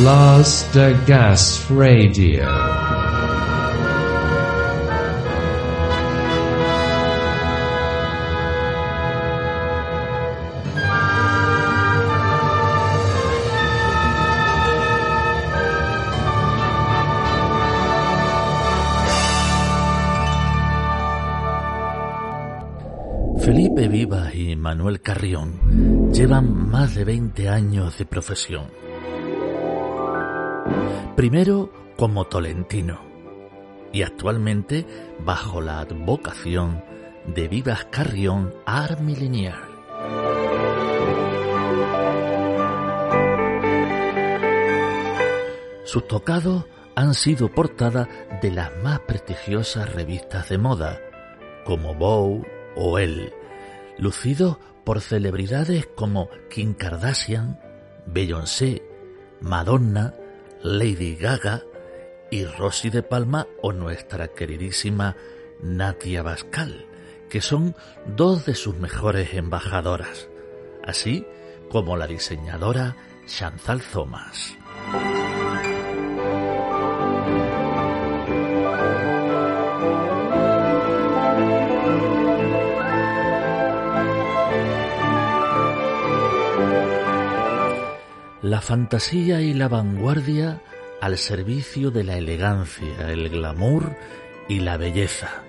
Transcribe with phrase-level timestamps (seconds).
[0.00, 2.46] Blaster Gas Radio.
[23.40, 28.87] Felipe Vivas y Manuel Carrión llevan más de 20 años de profesión.
[31.18, 33.00] Primero como tolentino
[33.92, 34.86] y actualmente
[35.18, 36.84] bajo la advocación
[37.26, 39.56] de Vivas Carrión Armilinier.
[45.82, 48.08] Sus tocados han sido portada
[48.40, 51.00] de las más prestigiosas revistas de moda,
[51.64, 52.46] como Vogue
[52.76, 53.34] o Elle,
[53.98, 57.58] lucidos por celebridades como Kim Kardashian,
[58.06, 58.84] Beyoncé,
[59.40, 60.14] Madonna,
[60.62, 61.62] Lady Gaga
[62.30, 65.16] y Rosy de Palma o nuestra queridísima
[65.60, 66.86] Natia Bascal,
[67.30, 67.74] que son
[68.16, 70.28] dos de sus mejores embajadoras,
[70.84, 71.26] así
[71.70, 74.56] como la diseñadora Chantal Thomas.
[88.48, 90.62] La fantasía y la vanguardia
[91.02, 93.94] al servicio de la elegancia, el glamour
[94.48, 95.42] y la belleza.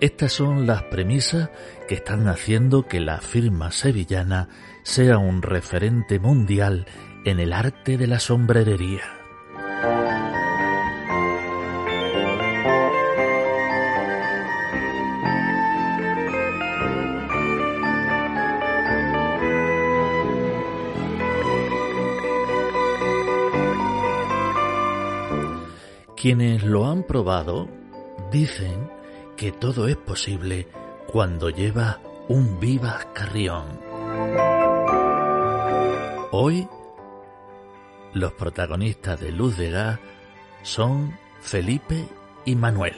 [0.00, 1.50] Estas son las premisas
[1.86, 4.48] que están haciendo que la firma sevillana
[4.82, 6.86] sea un referente mundial
[7.26, 9.21] en el arte de la sombrerería.
[26.22, 27.66] Quienes lo han probado
[28.30, 28.88] dicen
[29.36, 30.68] que todo es posible
[31.08, 33.80] cuando lleva un Vivas Carrión.
[36.30, 36.68] Hoy,
[38.14, 39.98] los protagonistas de Luz de Gas
[40.62, 42.06] son Felipe
[42.44, 42.94] y Manuel,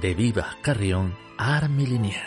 [0.00, 2.26] de Vivas Carrión Armilinier.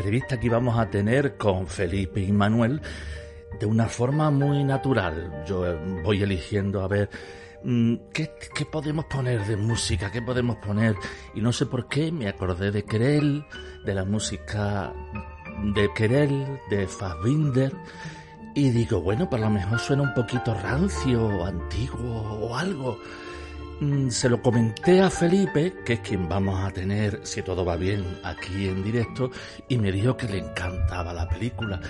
[0.00, 2.80] Entrevista que íbamos a tener con Felipe y Manuel
[3.58, 5.44] de una forma muy natural.
[5.46, 7.10] Yo voy eligiendo a ver
[7.62, 10.96] mm, ¿qué, qué podemos poner de música, qué podemos poner.
[11.34, 13.44] Y no sé por qué me acordé de Querel,
[13.84, 14.94] de la música
[15.74, 17.74] de Querel, de Fassbinder.
[18.54, 22.98] Y digo, bueno, a lo mejor suena un poquito rancio, antiguo o algo.
[23.80, 27.76] Mm, Se lo comenté a Felipe, que es quien vamos a tener, si todo va
[27.76, 29.30] bien, aquí en directo,
[29.68, 31.80] y me dijo que le encantaba la película.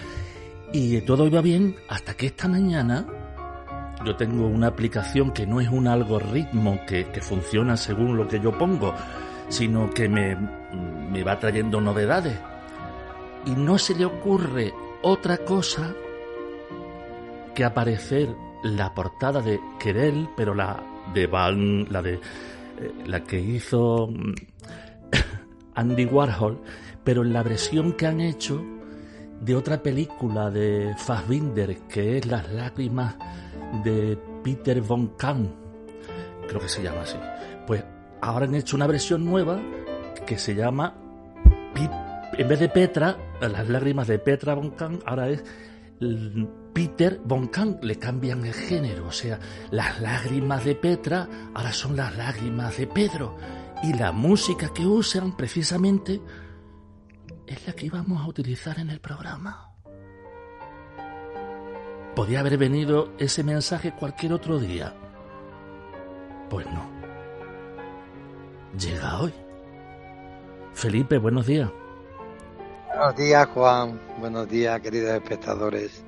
[0.73, 3.07] Y todo iba bien hasta que esta mañana
[4.05, 8.39] yo tengo una aplicación que no es un algoritmo que, que funciona según lo que
[8.41, 8.95] yo pongo,
[9.49, 12.39] sino que me, me va trayendo novedades.
[13.47, 14.73] Y no se le ocurre
[15.03, 15.93] otra cosa
[17.55, 18.29] que aparecer
[18.63, 20.81] la portada de Querel, pero la
[21.15, 22.21] de Van, la de eh,
[23.07, 24.35] la que hizo mm,
[25.75, 26.61] Andy Warhol,
[27.05, 28.63] pero en la versión que han hecho
[29.41, 33.17] de otra película de Fassbinder, que es Las lágrimas
[33.85, 35.51] de Peter von Kahn,
[36.47, 37.17] creo que se llama así.
[37.67, 37.85] Pues
[38.21, 39.61] ahora han hecho una versión nueva
[40.27, 40.95] que se llama
[42.41, 45.45] en vez de Petra, las lágrimas de Petra von Kahn, ahora es
[46.73, 49.39] Peter von Kahn, le cambian el género, o sea,
[49.71, 53.37] las lágrimas de Petra ahora son las lágrimas de Pedro.
[53.83, 56.21] Y la música que usan precisamente
[57.47, 59.73] es la que íbamos a utilizar en el programa.
[62.15, 64.95] Podía haber venido ese mensaje cualquier otro día.
[66.51, 66.85] Pues no.
[68.79, 69.33] Llega hoy.
[70.75, 71.71] Felipe, buenos días.
[72.89, 74.01] Buenos días, Juan.
[74.19, 76.05] Buenos días, queridos espectadores.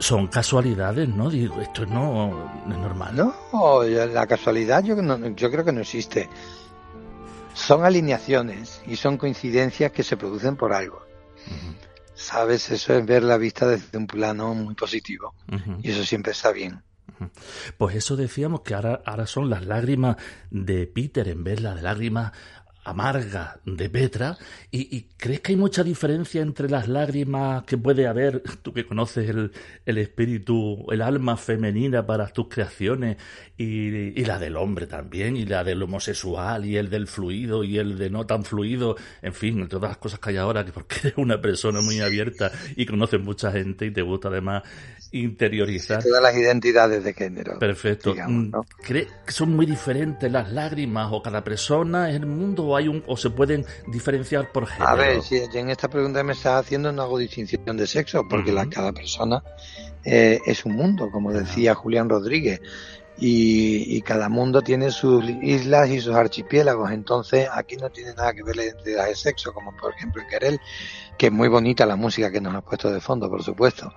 [0.00, 1.30] Son casualidades, ¿no?
[1.30, 3.14] Digo, esto no, es normal.
[3.14, 4.96] No, la casualidad yo,
[5.36, 6.28] yo creo que no existe.
[7.54, 11.02] Son alineaciones y son coincidencias que se producen por algo.
[12.14, 12.70] ¿Sabes?
[12.70, 15.34] Eso es ver la vista desde un plano muy positivo.
[15.82, 16.82] Y eso siempre está bien.
[17.76, 20.16] Pues eso decíamos que ahora, ahora son las lágrimas
[20.50, 22.32] de Peter en vez de las lágrimas
[22.90, 24.36] amarga de Petra
[24.70, 29.28] y, crees que hay mucha diferencia entre las lágrimas que puede haber, tú que conoces
[29.28, 29.52] el,
[29.84, 33.16] el espíritu, el alma femenina para tus creaciones
[33.56, 33.88] y,
[34.20, 37.98] y, la del hombre también y la del homosexual y el del fluido y el
[37.98, 41.14] de no tan fluido, en fin, todas las cosas que hay ahora, que porque eres
[41.16, 44.62] una persona muy abierta y conoces mucha gente y te gusta además
[45.12, 46.02] interiorizar.
[46.02, 47.58] Todas las identidades de género.
[47.58, 48.14] Perfecto.
[48.14, 48.52] Mm,
[48.82, 52.88] ¿Crees que son muy diferentes las lágrimas o cada persona en el mundo o hay
[52.88, 54.90] un o se pueden diferenciar por género?
[54.90, 58.52] A ver, si en esta pregunta me estás haciendo no hago distinción de sexo, porque
[58.52, 59.42] la, cada persona
[60.04, 62.60] eh, es un mundo, como decía Julián Rodríguez.
[63.22, 68.42] Y, cada mundo tiene sus islas y sus archipiélagos, entonces aquí no tiene nada que
[68.42, 70.60] ver la identidad de sexo, como por ejemplo en Querel,
[71.20, 73.92] que es muy bonita la música que nos ha puesto de fondo, por supuesto,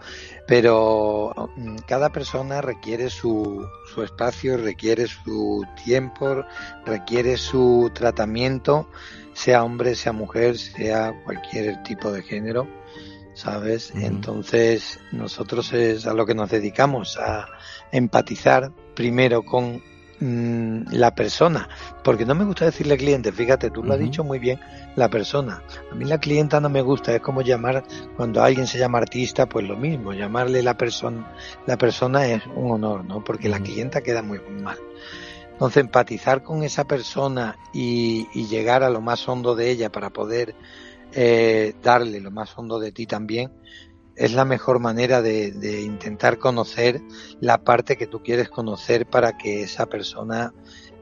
[0.46, 6.44] pero mm, cada persona requiere su, su espacio, requiere su tiempo,
[6.86, 8.90] requiere su tratamiento,
[9.32, 12.68] sea hombre, sea mujer, sea cualquier tipo de género,
[13.36, 13.94] ¿sabes?
[13.96, 17.48] Entonces nosotros es a lo que nos dedicamos, a
[17.94, 19.82] empatizar primero con
[20.20, 21.68] Mm, la persona,
[22.04, 24.60] porque no me gusta decirle cliente, fíjate, tú lo has dicho muy bien,
[24.96, 25.64] la persona.
[25.92, 27.84] A mí la clienta no me gusta, es como llamar,
[28.16, 31.34] cuando alguien se llama artista, pues lo mismo, llamarle la persona,
[31.66, 33.24] la persona es un honor, ¿no?
[33.24, 34.78] Porque la clienta queda muy, mal.
[35.52, 40.56] Entonces, empatizar con esa persona y, llegar a lo más hondo de ella para poder
[41.14, 43.52] eh, darle lo más hondo de ti también,
[44.16, 47.02] es la mejor manera de, intentar conocer
[47.40, 50.54] la parte que tú quieres conocer para que esa persona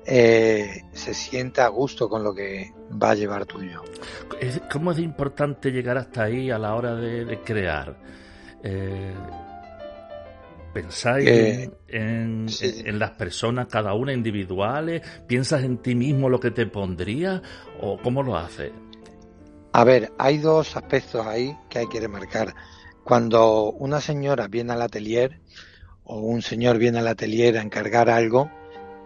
[0.06, 3.84] eh, se sienta a gusto con lo que va a llevar tuyo.
[4.72, 7.98] ¿Cómo es importante llegar hasta ahí a la hora de, crear?
[8.63, 9.13] Eh,
[10.74, 15.02] ¿Pensáis eh, en, en, las personas, cada una individuales?
[15.28, 17.42] ¿Piensas en ti mismo lo que te pondría?
[17.81, 18.72] ¿O cómo lo haces?
[19.74, 22.54] A ver, hay dos aspectos ahí que hay que remarcar.
[23.03, 25.39] Cuando una señora viene al atelier
[26.03, 28.50] o un señor viene al atelier a encargar algo,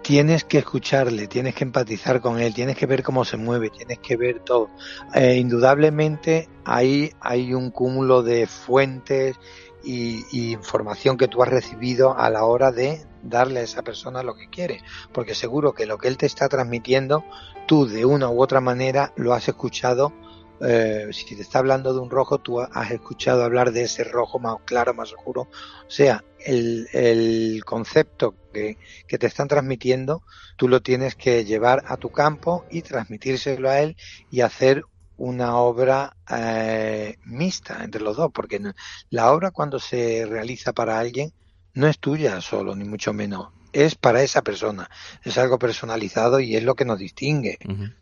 [0.05, 3.97] tienes que escucharle, tienes que empatizar con él, tienes que ver cómo se mueve, tienes
[3.99, 4.69] que ver todo.
[5.15, 9.35] Eh, indudablemente ahí hay un cúmulo de fuentes
[9.83, 14.21] y, y, información que tú has recibido a la hora de darle a esa persona
[14.21, 14.81] lo que quiere,
[15.11, 17.23] porque seguro que lo que él te está transmitiendo,
[17.65, 20.13] tú de una u otra manera lo has escuchado
[20.61, 24.39] eh, si te está hablando de un rojo, tú has escuchado hablar de ese rojo
[24.39, 25.49] más claro, más oscuro.
[25.87, 30.23] O sea, el, concepto que, te están transmitiendo,
[30.55, 33.97] tú lo tienes que llevar a tu campo y transmitírselo a él
[34.31, 34.83] y hacer
[35.17, 38.61] una obra eh, mixta entre los dos, porque
[39.09, 41.33] la obra cuando se realiza para alguien
[41.73, 44.89] no es tuya solo, ni mucho menos, es para esa persona,
[45.23, 47.57] es algo personalizado y es lo que nos distingue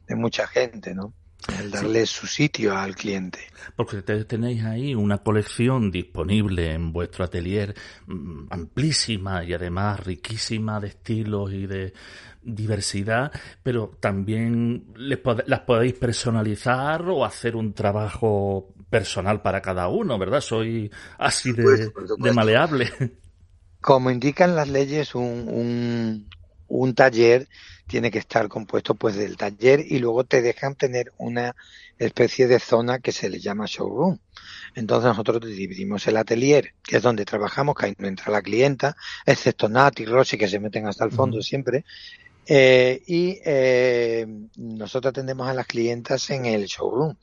[0.07, 1.13] de mucha gente, ¿no?
[1.59, 3.39] El darle su sitio al cliente.
[3.75, 7.75] Porque tenéis ahí una colección disponible en vuestro atelier
[8.07, 11.93] mm, amplísima y además riquísima de estilos y de
[12.43, 13.31] diversidad,
[13.62, 20.41] pero también las podéis personalizar o hacer un trabajo personal para cada uno, ¿verdad?
[20.41, 21.91] Soy así de,
[22.33, 22.91] maleable.
[23.81, 26.29] Como indican las leyes, un, un,
[26.67, 27.47] un taller
[27.93, 31.55] tiene que estar compuesto pues del taller y luego te dejan tener una
[32.00, 34.17] especie de zona que se le llama showroom.
[34.73, 38.97] Entonces nosotros dividimos el atelier, que es donde trabajamos, que ahí no entra la clienta,
[39.27, 41.85] excepto Nat y Rosy que se meten hasta el fondo siempre.
[42.47, 47.15] Eh, y eh, nosotros atendemos a las clientas en el showroom.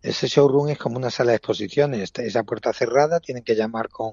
[0.00, 4.12] Ese showroom es como una sala de exposiciones, esa puerta cerrada, tienen que llamar con,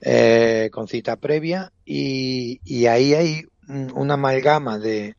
[0.00, 5.14] eh, con cita previa y, y ahí hay una amalgama de,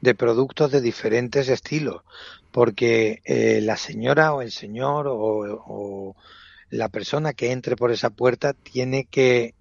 [0.00, 2.02] de productos de diferentes estilos,
[2.52, 6.14] porque eh, la señora o el señor o,
[6.70, 9.54] la persona que entre por esa puerta tiene que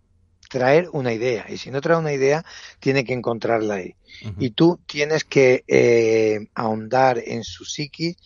[0.49, 1.45] traer una idea.
[1.47, 2.43] Y si no trae una idea,
[2.79, 3.95] tiene que encontrarla ahí.
[4.39, 8.17] Y tú tienes que eh, ahondar en su psiquis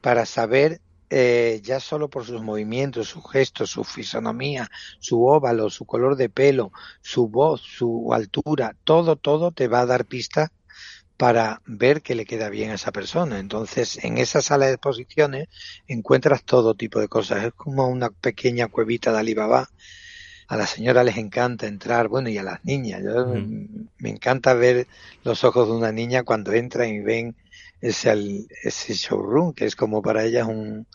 [0.00, 5.84] para saber eh, ya solo por sus movimientos, sus gestos, su fisonomía, su óvalo, su
[5.84, 6.72] color de pelo,
[7.02, 10.52] su voz, su altura, todo, todo te va a dar pista
[11.20, 13.40] para ver que le queda bien a esa persona.
[13.40, 15.48] Entonces, en esa sala de exposiciones
[15.86, 17.44] encuentras todo tipo de cosas.
[17.44, 19.68] Es como una pequeña cuevita de Alibaba.
[20.48, 23.02] A la señora les encanta entrar, bueno, y a las niñas.
[23.98, 24.86] Me encanta ver
[25.22, 27.36] los ojos de una niña cuando entran y ven
[27.82, 30.86] ese, ese showroom, que es como para ellas un,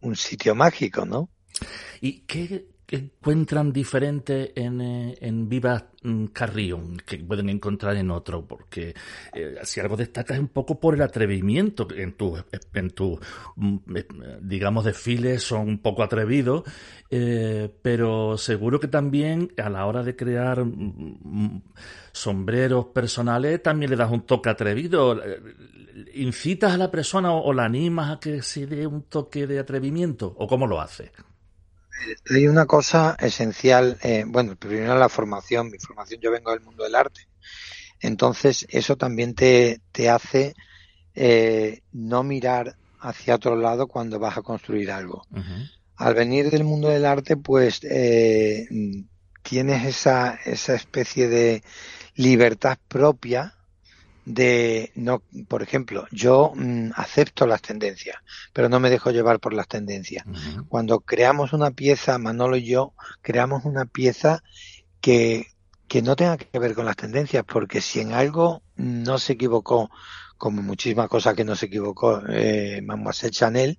[0.00, 1.28] un sitio mágico, ¿no?
[2.00, 2.64] ¿Y qué
[2.96, 8.46] encuentran diferente en, eh, en Viva mm, Carrión que pueden encontrar en otro?
[8.46, 8.94] Porque
[9.32, 11.86] eh, si algo destaca es un poco por el atrevimiento.
[11.94, 12.44] En tus,
[12.74, 13.18] en tu,
[13.56, 14.06] mm, eh,
[14.42, 16.64] digamos, desfiles son un poco atrevidos,
[17.82, 21.62] pero seguro que también a la hora de crear mm,
[22.12, 25.20] sombreros personales también le das un toque atrevido
[26.14, 30.34] incitas a la persona o, la animas a que se dé un toque de atrevimiento
[30.38, 31.12] o cómo lo hace?
[32.30, 36.84] Hay una cosa esencial, eh, bueno, primero la formación, mi formación yo vengo del mundo
[36.84, 37.28] del arte,
[38.00, 40.54] entonces eso también te, te hace
[41.14, 45.26] eh, no mirar hacia otro lado cuando vas a construir algo.
[45.96, 48.66] Al venir del mundo del arte, pues eh,
[49.42, 51.62] tienes esa, esa especie de
[52.14, 53.54] libertad propia
[54.34, 58.16] de no, por ejemplo, yo mm, acepto las tendencias,
[58.52, 60.24] pero no me dejo llevar por las tendencias.
[60.68, 64.42] Cuando creamos una pieza, Manolo y yo creamos una pieza
[65.00, 65.46] que,
[65.88, 69.90] que no tenga que ver con las tendencias, porque si en algo no se equivocó,
[70.38, 73.78] como muchísimas cosas que no se equivocó eh, Mademoiselle Chanel,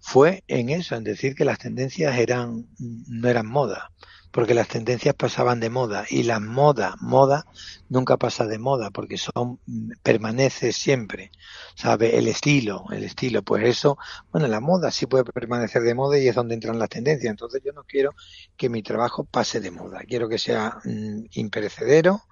[0.00, 3.90] fue en eso, en decir que las tendencias eran, no eran moda
[4.30, 7.46] porque las tendencias pasaban de moda y la moda, moda
[7.88, 9.58] nunca pasa de moda porque son
[10.02, 11.30] permanece siempre,
[11.74, 13.98] sabe el estilo, el estilo, pues eso,
[14.32, 17.62] bueno, la moda sí puede permanecer de moda y es donde entran las tendencias, entonces
[17.64, 18.14] yo no quiero
[18.56, 22.22] que mi trabajo pase de moda, quiero que sea mm, imperecedero,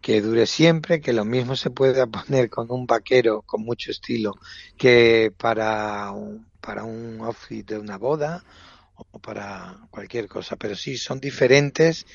[0.00, 4.34] que dure siempre, que lo mismo se pueda poner con un vaquero con mucho estilo
[4.76, 6.12] que para
[6.60, 8.44] para un outfit de una boda
[9.10, 12.06] o para cualquier cosa, pero sí son diferentes,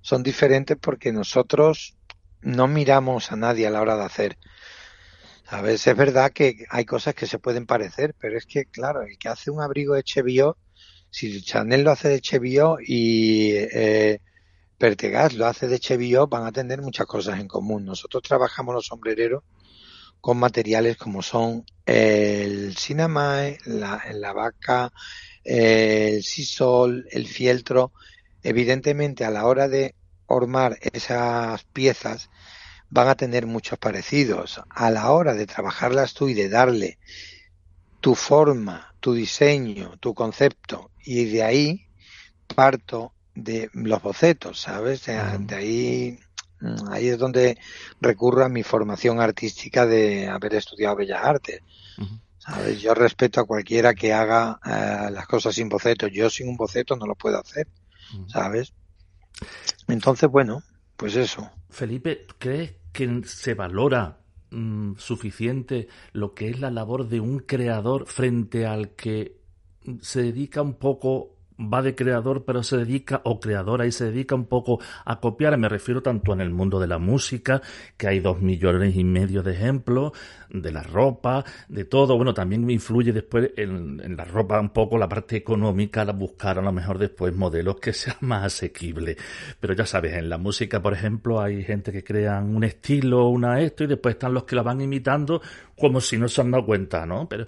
[0.00, 1.96] son diferentes porque nosotros
[2.40, 4.38] no miramos a nadie a la hora de hacer.
[5.46, 9.02] A veces es verdad que hay cosas que se pueden parecer, pero es que, claro,
[9.02, 10.56] el que hace un abrigo de Cheviot,
[11.10, 14.20] si Chanel lo hace de Cheviot y eh,
[14.78, 17.84] Pertegas lo hace de Cheviot, van a tener muchas cosas en común.
[17.84, 19.42] Nosotros trabajamos los sombrereros
[20.20, 24.92] con materiales como son el cinamae, la, la vaca,
[25.44, 27.92] el sisol, el fieltro,
[28.42, 29.94] evidentemente a la hora de
[30.26, 32.30] formar esas piezas
[32.90, 34.60] van a tener muchos parecidos.
[34.68, 36.98] A la hora de trabajarlas tú y de darle
[38.00, 41.86] tu forma, tu diseño, tu concepto, y de ahí
[42.54, 45.06] parto de los bocetos, ¿sabes?
[45.06, 46.18] De, ahí,
[46.90, 47.58] ahí es donde
[48.00, 51.60] recurro a mi formación artística de haber estudiado Bellas Artes.
[52.80, 56.06] Yo respeto a cualquiera que haga eh, las cosas sin boceto.
[56.06, 57.68] Yo sin un boceto no lo puedo hacer,
[58.26, 58.72] ¿sabes?
[59.88, 60.62] Entonces, bueno,
[60.96, 61.50] pues eso.
[61.68, 68.06] Felipe, ¿crees que se valora mm, suficiente lo que es la labor de un creador
[68.06, 69.40] frente al que
[70.00, 74.34] se dedica un poco va de creador, pero se dedica, o creadora, y se dedica
[74.34, 75.56] un poco a copiar.
[75.58, 77.60] Me refiero tanto en el mundo de la música,
[77.96, 80.12] que hay dos millones y medio de ejemplos,
[80.48, 82.16] de la ropa, de todo.
[82.16, 86.58] Bueno, también me influye después en, la ropa un poco la parte económica, la buscar
[86.58, 89.16] a lo mejor después modelos que sean más asequibles.
[89.58, 93.60] Pero ya sabes, en la música, por ejemplo, hay gente que crean un estilo, una
[93.60, 95.40] esto, y después están los que la van imitando
[95.78, 97.28] como si no se han dado cuenta, ¿no?
[97.28, 97.46] Pero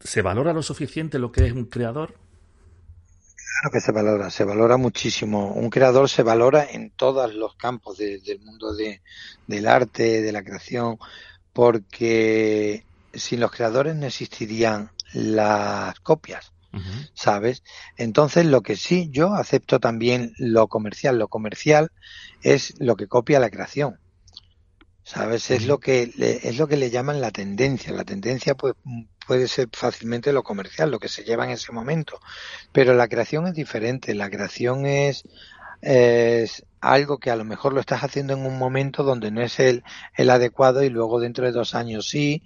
[0.00, 2.14] ¿se valora lo suficiente lo que es un creador?
[3.60, 5.52] Claro que se valora, se valora muchísimo.
[5.52, 10.98] Un creador se valora en todos los campos del mundo del arte, de la creación,
[11.52, 16.52] porque sin los creadores no existirían las copias,
[17.14, 17.62] ¿sabes?
[17.96, 21.18] Entonces, lo que sí, yo acepto también lo comercial.
[21.18, 21.90] Lo comercial
[22.42, 23.98] es lo que copia la creación.
[25.04, 25.50] ¿Sabes?
[25.50, 27.92] Es lo que le, es lo que le llaman la tendencia.
[27.92, 28.74] La tendencia pues
[29.26, 32.20] puede ser fácilmente lo comercial, lo que se lleva en ese momento.
[32.72, 34.14] Pero la creación es diferente.
[34.14, 35.24] La creación es,
[35.80, 39.58] es algo que a lo mejor lo estás haciendo en un momento donde no es
[39.58, 39.82] el,
[40.16, 42.42] el adecuado y luego dentro de dos años sí,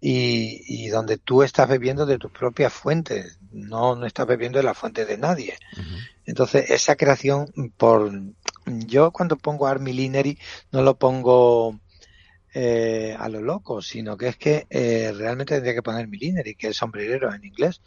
[0.00, 4.64] y, y donde tú estás bebiendo de tus propias fuentes, no, no estás bebiendo de
[4.64, 5.56] la fuente de nadie.
[6.26, 8.12] Entonces, esa creación, por
[8.66, 10.38] yo cuando pongo Army Linery
[10.72, 11.78] no lo pongo
[12.60, 16.66] eh, a lo loco, sino que es que eh, realmente tendría que poner Millinery, que
[16.66, 17.80] es sombrerero en inglés.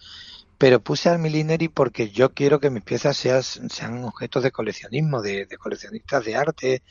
[0.57, 5.21] Pero puse Army Linery porque yo quiero que mis piezas sean, sean objetos de coleccionismo,
[5.21, 6.83] de, coleccionistas de arte,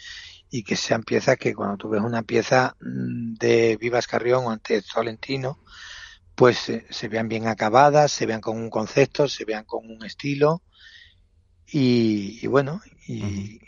[0.50, 4.50] y que sean piezas que cuando tú ves una pieza mm, de Vivas Carrión o
[4.50, 5.58] ante Tolentino,
[6.34, 10.04] pues eh, se vean bien acabadas, se vean con un concepto, se vean con un
[10.04, 10.60] estilo.
[11.72, 13.58] Y, bueno, y,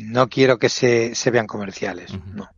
[0.00, 2.50] no quiero que se, se vean comerciales, no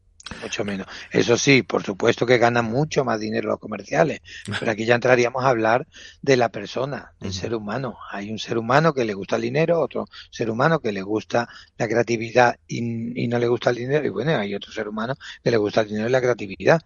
[0.42, 0.86] mucho menos.
[1.10, 4.20] Eso sí, por supuesto que ganan mucho más dinero los comerciales,
[4.58, 5.86] pero aquí ya entraríamos a hablar
[6.22, 7.98] de la persona, del ser humano.
[8.10, 11.48] Hay un ser humano que le gusta el dinero, otro ser humano que le gusta
[11.76, 15.50] la creatividad y, no le gusta el dinero, y bueno, hay otro ser humano que
[15.50, 16.82] le gusta el dinero y la creatividad.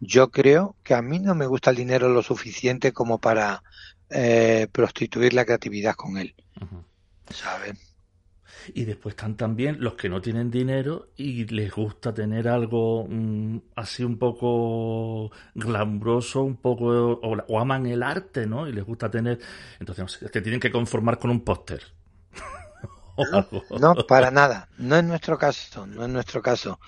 [0.00, 3.62] Yo creo que a mí no me gusta el dinero lo suficiente como para
[4.08, 6.34] eh, prostituir la creatividad con él.
[7.32, 7.89] ¿Sabes?
[8.74, 13.58] Y después están también los que no tienen dinero y les gusta tener algo mm,
[13.76, 18.68] así un poco glamuroso, un poco, o, aman el arte, ¿no?
[18.68, 19.38] Y les gusta tener,
[19.78, 21.82] entonces te tienen que conformar con un póster.
[23.80, 24.68] no, para nada.
[24.78, 26.80] No es nuestro caso, no es nuestro caso.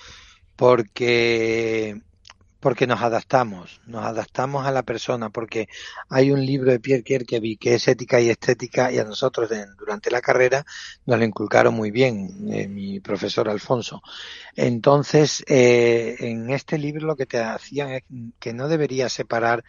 [0.57, 2.01] Porque
[2.63, 5.69] porque nos adaptamos, nos adaptamos a la persona, porque
[6.09, 10.13] hay un libro de Pierre Kierkegaard que es ética y estética y a nosotros durante
[10.13, 10.65] la carrera
[11.05, 14.01] nos lo inculcaron muy bien eh, mi profesor Alfonso.
[14.55, 18.05] Entonces, eh, en este libro lo que te hacían es
[18.39, 19.65] que no debería separar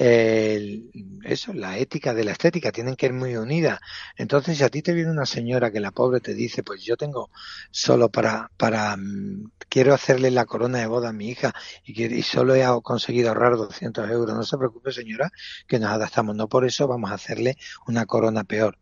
[0.00, 3.80] eso, la ética de la estética, tienen que ir muy unidas.
[4.16, 6.96] Entonces, si a ti te viene una señora que la pobre te dice, pues yo
[6.96, 7.30] tengo
[7.70, 11.52] solo para, para, mm, quiero hacerle la corona de boda a mi hija
[11.84, 15.30] y, y solo he conseguido ahorrar 200 euros, no se preocupe señora,
[15.66, 18.78] que nos adaptamos, no por eso vamos a hacerle una corona peor.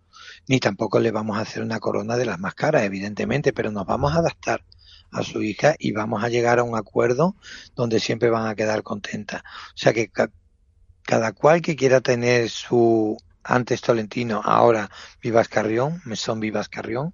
[0.48, 3.86] Ni tampoco le vamos a hacer una corona de las más caras, evidentemente, pero nos
[3.86, 4.64] vamos a adaptar
[5.12, 7.36] a su hija y vamos a llegar a un acuerdo
[7.74, 9.42] donde siempre van a quedar contentas.
[9.42, 10.10] O sea que
[11.06, 14.90] cada cual que quiera tener su antes Tolentino, ahora
[15.22, 17.12] Vivas Carrión, Mesón Vivas Carrión,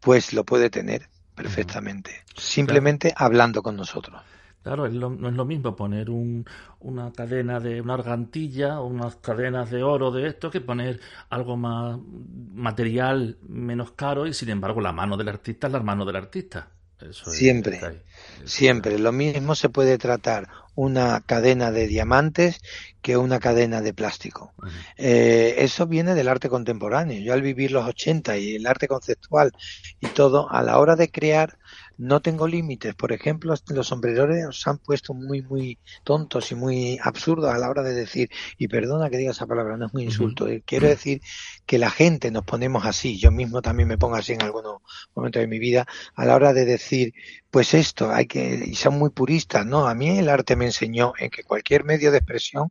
[0.00, 4.22] pues lo puede tener perfectamente, simplemente hablando con nosotros.
[4.62, 9.84] Claro, no es lo mismo poner una cadena de una argantilla o unas cadenas de
[9.84, 11.00] oro de esto que poner
[11.30, 11.98] algo más
[12.52, 16.75] material menos caro y sin embargo la mano del artista es la mano del artista.
[17.10, 17.80] Siempre,
[18.44, 18.98] siempre.
[18.98, 22.60] Lo mismo se puede tratar una cadena de diamantes
[23.02, 24.52] que una cadena de plástico.
[24.96, 27.20] Eh, eso viene del arte contemporáneo.
[27.20, 29.52] Yo al vivir los 80 y el arte conceptual
[30.00, 31.58] y todo, a la hora de crear
[31.98, 32.94] no tengo límites.
[32.94, 37.68] Por ejemplo, los sombreros se han puesto muy, muy tontos y muy absurdos a la
[37.68, 40.88] hora de decir, y perdona que diga esa palabra, no es un insulto, eh, quiero
[40.88, 41.20] decir
[41.64, 44.82] que la gente nos ponemos así, yo mismo también me pongo así en algunos
[45.14, 47.14] momentos de mi vida, a la hora de decir,
[47.50, 49.86] pues esto, hay que, y son muy puristas, ¿no?
[49.86, 52.70] A mí el arte me enseñó en que cualquier medio de expresión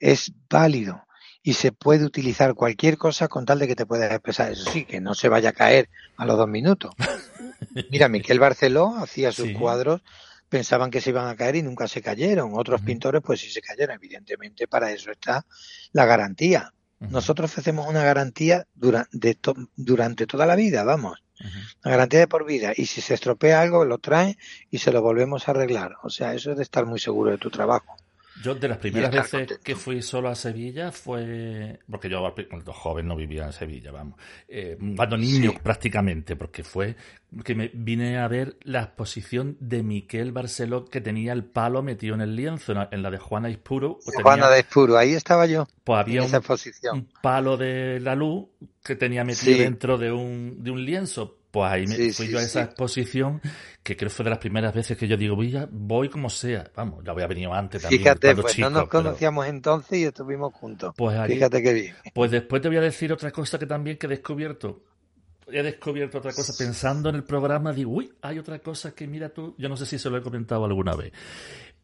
[0.00, 1.04] es válido
[1.42, 4.52] y se puede utilizar cualquier cosa con tal de que te puedas expresar.
[4.52, 6.94] Eso sí, que no se vaya a caer a los dos minutos.
[7.90, 10.02] Mira, Miquel Barceló hacía sus cuadros,
[10.48, 12.52] pensaban que se iban a caer y nunca se cayeron.
[12.54, 13.96] Otros pintores, pues sí se cayeron.
[13.96, 15.44] Evidentemente, para eso está
[15.92, 16.72] la garantía.
[17.00, 19.38] Nosotros ofrecemos una garantía durante,
[19.76, 21.22] durante toda la vida, vamos.
[21.84, 22.72] Una garantía de por vida.
[22.76, 24.36] Y si se estropea algo, lo trae
[24.70, 25.94] y se lo volvemos a arreglar.
[26.02, 27.96] O sea, eso es de estar muy seguro de tu trabajo.
[28.42, 33.06] Yo de las primeras veces que fui solo a Sevilla fue, porque yo cuando joven
[33.06, 36.96] no vivía en Sevilla, vamos, eh, cuando niño prácticamente, porque fue
[37.44, 42.14] que me vine a ver la exposición de Miquel Barceló que tenía el palo metido
[42.14, 43.98] en el lienzo, en la de Juana Ispuro.
[44.04, 45.66] Pues Juana de Ispuro, ahí estaba yo.
[45.84, 46.96] Pues había esa un, exposición.
[46.96, 48.46] un, palo de la luz
[48.82, 52.42] que tenía metido dentro de un, de un lienzo pues ahí me fui yo a
[52.42, 53.40] esa exposición,
[53.82, 56.70] que creo que fue de las primeras veces que yo digo, voy, voy como sea.
[56.76, 58.02] Vamos, ya había venido antes también.
[58.02, 60.94] Fíjate, pues no nos conocíamos entonces y estuvimos juntos.
[60.96, 61.94] Pues Fíjate qué bien.
[62.12, 64.82] Pues después te voy a decir otra cosa que también que he descubierto.
[65.50, 66.52] He descubierto otra cosa.
[66.58, 69.86] Pensando en el programa, digo, uy, hay otra cosa que mira tú, yo no sé
[69.86, 71.12] si se lo he comentado alguna vez.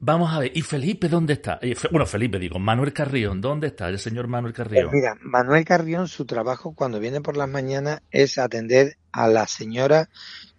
[0.06, 1.58] Vamos a ver, ¿y Felipe dónde está?
[1.62, 4.90] Eh, bueno, Felipe, digo, Manuel Carrión, ¿dónde está el señor Manuel Carrión?
[4.90, 9.50] Pues mira, Manuel Carrión, su trabajo cuando viene por las mañanas es atender a las
[9.50, 10.08] señoras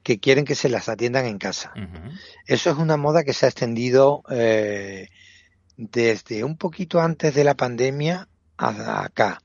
[0.01, 1.73] que quieren que se las atiendan en casa.
[2.47, 5.09] Eso es una moda que se ha extendido eh,
[5.77, 9.41] desde un poquito antes de la pandemia acá.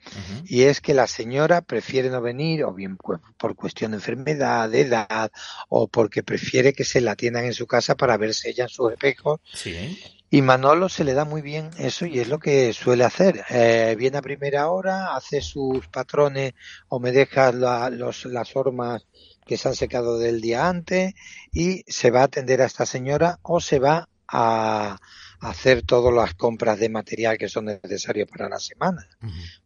[0.46, 4.82] Y es que la señora prefiere no venir, o bien por cuestión de enfermedad, de
[4.82, 5.30] edad,
[5.68, 8.92] o porque prefiere que se la atiendan en su casa para verse ella en sus
[8.92, 9.40] espejos.
[10.32, 13.44] Y Manolo se le da muy bien eso y es lo que suele hacer.
[13.50, 16.54] Eh, viene a primera hora, hace sus patrones
[16.88, 19.06] o me deja la, los, las hormas
[19.44, 21.14] que se han secado del día antes
[21.52, 25.00] y se va a atender a esta señora o se va a,
[25.40, 29.06] hacer todas las compras de material que son necesarios para la semana.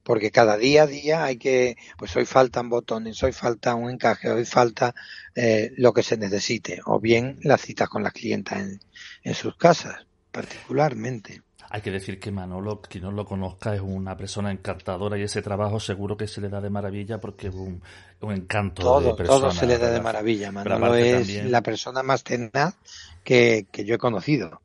[0.02, 4.30] Porque cada día a día hay que, pues hoy faltan botones, hoy falta un encaje,
[4.30, 4.94] hoy falta
[5.34, 8.80] eh, lo que se necesite, o bien las citas con las clientas en,
[9.24, 11.42] en sus casas, particularmente.
[11.70, 15.42] Hay que decir que Manolo, quien no lo conozca, es una persona encantadora y ese
[15.42, 17.82] trabajo seguro que se le da de maravilla porque es un,
[18.20, 19.40] un encanto todo, de persona.
[19.40, 20.52] Todo se le da de maravilla.
[20.52, 21.50] Manolo es también...
[21.50, 22.76] la persona más tenaz
[23.24, 24.60] que, que yo he conocido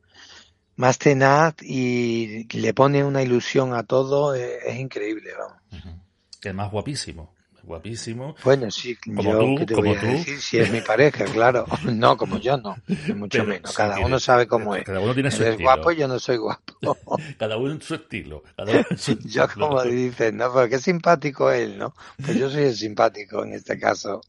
[0.80, 5.58] más tenaz y le pone una ilusión a todo, es, es increíble, vamos.
[5.72, 6.00] Uh -huh.
[6.40, 8.34] Que es más guapísimo, guapísimo.
[8.42, 10.06] Bueno, sí, como yo tú, ¿qué te como voy a tú.
[10.06, 11.66] decir si es mi pareja, claro.
[11.92, 12.76] No, como yo no,
[13.14, 13.70] mucho Pero menos.
[13.70, 14.84] sí Cada tiene- uno sabe cómo es.
[14.84, 15.68] Cada uno tiene su Él es estilo.
[15.68, 16.74] guapo, yo no soy guapo.
[17.38, 18.42] Cada uno en su estilo.
[18.56, 21.94] Cada uno en su Yo como dicen, no, pero qué simpático él, ¿no?
[22.24, 24.22] Pues yo soy el simpático en este caso.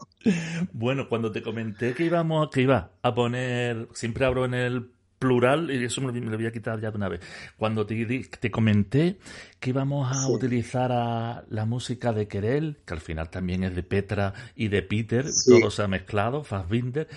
[0.74, 5.70] Bueno, cuando te comenté que íbamos, que iba a poner, siempre abro en el plural
[5.70, 7.22] y eso me lo, voy a quitar ya de una vez.
[7.56, 9.20] Cuando te, comenté
[9.60, 10.32] que íbamos a Sí.
[10.34, 14.82] utilizar a la música de Querel, que al final también es de Petra y de
[14.82, 15.60] Peter, Sí.
[15.60, 17.08] todo se ha mezclado, Fassbinder,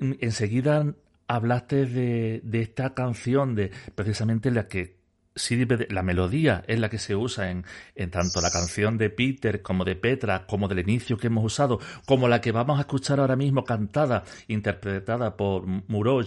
[0.00, 0.94] en- enseguida
[1.28, 4.98] hablaste de, de esta canción, de precisamente la que
[5.40, 9.62] sí, la melodía es la que se usa en, en tanto la canción de Peter
[9.62, 13.20] como de Petra, como del inicio que hemos usado, como la que vamos a escuchar
[13.20, 16.20] ahora mismo cantada, interpretada por Muro,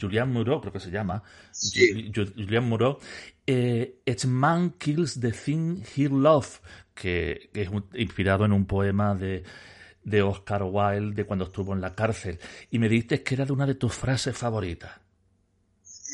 [0.00, 2.10] Julian Muro, creo que se llama, Sí.
[2.12, 2.98] Ju- Julian Muro,
[3.46, 6.60] eh, Each man kills the thing he loves,
[6.94, 9.42] que, que es un- inspirado en un poema de,
[10.02, 12.38] de Oscar Wilde de cuando estuvo en la cárcel.
[12.70, 14.92] Y me dijiste que era de una de tus frases favoritas.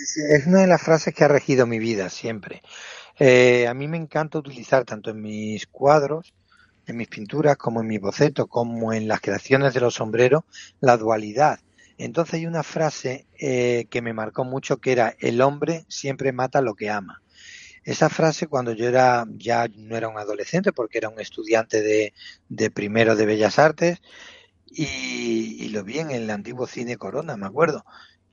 [0.01, 2.63] Es una de las frases que ha regido mi vida siempre.
[3.19, 6.33] Eh, a mí me encanta utilizar tanto en mis cuadros,
[6.87, 10.45] en mis pinturas, como en mis bocetos, como en las creaciones de los sombreros,
[10.81, 11.61] la dualidad.
[11.99, 16.63] Entonces hay una frase eh, que me marcó mucho que era el hombre siempre mata
[16.63, 17.21] lo que ama.
[17.85, 22.15] Esa frase cuando yo era ya no era un adolescente porque era un estudiante de,
[22.49, 24.01] de primero de Bellas Artes
[24.67, 27.85] y, y lo vi en el antiguo cine Corona, me acuerdo.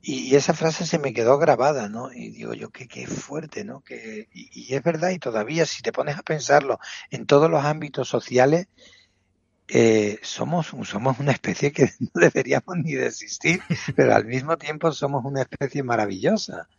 [0.10, 2.14] Y, esa frase se me quedó grabada, ¿no?
[2.14, 3.82] Y digo yo, qué, qué fuerte, ¿no?
[3.82, 6.80] Que, y, es verdad, y todavía si te pones a pensarlo
[7.12, 8.68] en todos los ámbitos sociales,
[9.68, 13.62] eh, somos, somos una especie que no deberíamos ni de existir,
[13.98, 16.70] pero al mismo tiempo somos una especie maravillosa,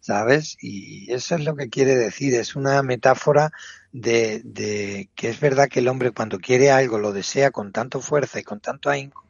[0.00, 0.56] ¿sabes?
[0.60, 3.52] Y eso es lo que quiere decir, es una metáfora
[3.92, 8.00] de, de que es verdad que el hombre cuando quiere algo lo desea con tanto
[8.00, 9.24] fuerza y con tanto ahínco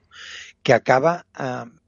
[0.62, 1.26] que acaba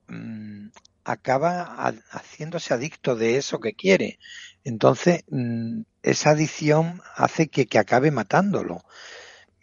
[0.08, 0.68] mm,
[1.04, 1.62] acaba
[2.10, 4.18] haciéndose adicto de eso que quiere.
[4.64, 8.84] Entonces, mm, esa adicción hace que, que acabe matándolo.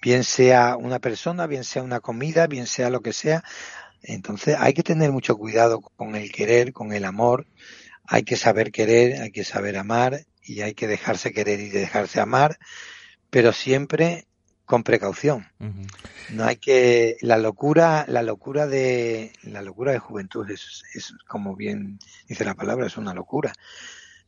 [0.02, 3.44] Bien sea una persona, bien sea una comida, bien sea lo que sea.
[4.02, 7.48] Entonces, hay que tener mucho cuidado con el querer, con el amor.
[8.08, 12.20] Hay que saber querer, hay que saber amar y hay que dejarse querer y dejarse
[12.20, 12.58] amar,
[13.30, 14.28] pero siempre
[14.72, 15.46] con precaución.
[16.30, 21.58] No hay que la locura, la locura de la locura de juventud es, es como
[21.58, 23.52] bien dice la palabra, es una locura.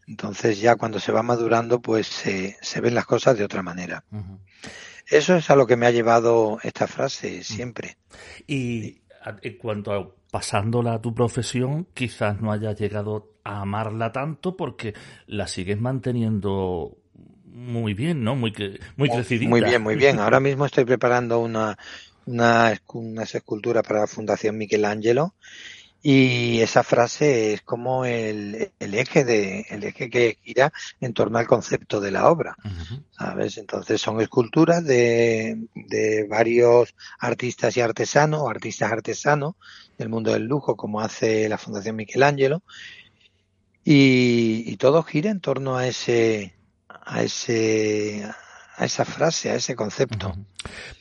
[0.06, 4.04] Entonces ya cuando se va madurando, pues se, se ven las cosas de otra manera.
[5.08, 7.96] Eso es a lo que me ha llevado esta frase siempre.
[8.46, 9.00] Y
[9.44, 14.94] en cuanto a pasándola a tu profesión, quizás no hayas llegado a amarla tanto porque
[15.26, 16.98] la sigues manteniendo
[17.54, 18.36] muy bien, ¿no?
[18.36, 18.52] Muy,
[18.98, 19.50] muy crecidita.
[19.50, 20.20] Muy bien, muy bien.
[20.20, 21.78] Ahora mismo estoy preparando una,
[22.26, 25.36] una, escu- unas esculturas para la Fundación Michelangelo
[26.06, 31.38] y esa frase es como el, el eje de, el eje que gira en torno
[31.38, 32.56] al concepto de la obra.
[33.12, 33.58] ¿sabes?
[33.58, 39.54] Entonces son esculturas de, de varios artistas y artesanos, o artistas artesanos
[39.98, 42.64] del mundo del lujo, como hace la Fundación Michelangelo,
[43.86, 46.54] y, y todo gira en torno a ese,
[47.06, 48.24] a ese,
[48.78, 50.34] a esa frase, a ese concepto.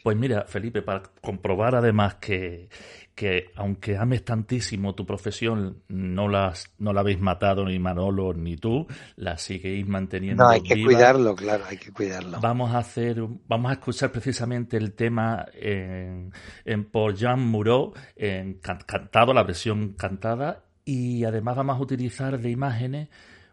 [0.03, 2.69] Pues mira, Felipe, para comprobar además que,
[3.15, 8.57] que aunque ames tantísimo tu profesión, no, las, no la habéis matado ni Manolo ni
[8.57, 8.87] tú,
[9.17, 10.89] la seguís manteniendo No, hay que viva.
[10.93, 12.41] cuidarlo, claro, hay que cuidarlo.
[12.41, 16.33] Vamos a hacer, vamos a escuchar precisamente el tema en,
[16.65, 22.41] en por Jean Moreau, en can- cantado, la versión cantada, y además vamos a utilizar
[22.41, 23.09] de imágenes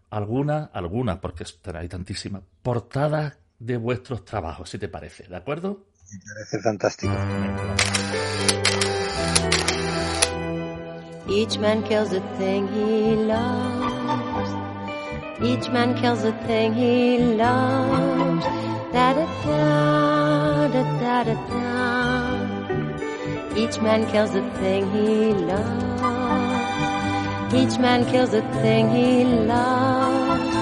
[0.10, 5.86] algunas, algunas, porque hay tantísimas, portadas de vuestros trabajos, si te parece, ¿de acuerdo?
[6.12, 7.14] Me parece fantástico.
[11.30, 14.52] Each man kills the thing he loves.
[15.42, 18.46] Each man kills the thing he loves.
[18.92, 21.36] Da da da da da da.
[23.56, 26.19] Each man kills the thing he loves.
[27.52, 30.54] Each man kills the thing he loves.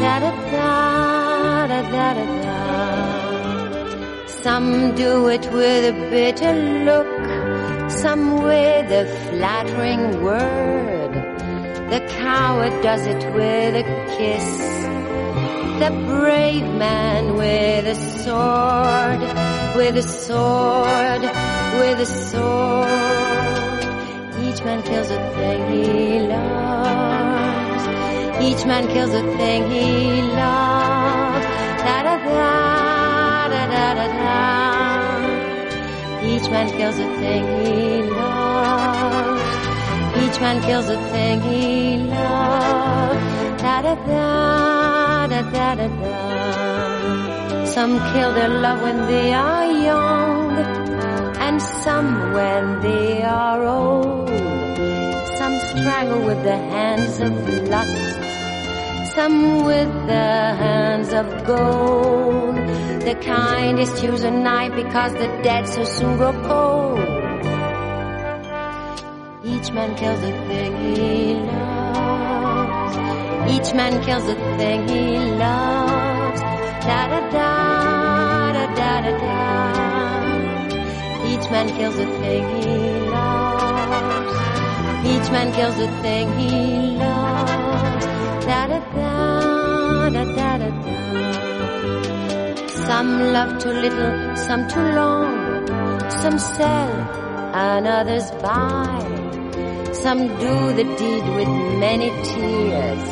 [0.00, 4.26] Da da da da da da da.
[4.42, 6.52] Some do it with a bitter
[6.84, 11.14] look, some with a flattering word.
[11.88, 13.84] The coward does it with a
[14.18, 14.48] kiss.
[15.80, 19.20] The brave man with a sword,
[19.76, 21.22] with a sword,
[21.78, 23.33] with a sword.
[24.64, 27.84] Man kills a thing he loves.
[28.42, 31.44] Each man kills a thing he loves.
[31.84, 33.64] Da da da da
[33.98, 34.40] da da.
[36.32, 39.42] Each man kills a thing he loves.
[40.22, 43.62] Each man kills a thing he loves.
[43.62, 47.66] Da da da da da da da.
[47.66, 50.56] Some kill their love when they are young,
[51.46, 54.33] and some when they are old.
[55.74, 57.32] Strangle with the hands of
[57.68, 60.28] lust, some with the
[60.62, 62.54] hands of gold.
[63.02, 67.00] The kindest use a knife because the dead so soon grow cold.
[69.44, 72.96] Each man kills a thing he loves.
[73.50, 76.40] Each man kills a thing he loves.
[76.86, 79.36] Da da da da da da da.
[81.26, 84.53] Each man kills a thing he loves.
[85.12, 88.06] Each man kills a thing he loves.
[88.46, 90.94] Da da da da da da.
[92.86, 95.30] Some love too little, some too long.
[96.22, 96.92] Some sell
[97.54, 99.00] and others buy.
[99.92, 103.08] Some do the deed with many tears,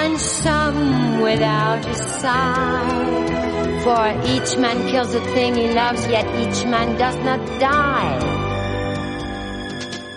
[0.00, 3.80] and some without a sigh.
[3.84, 8.41] For each man kills the thing he loves, yet each man does not die.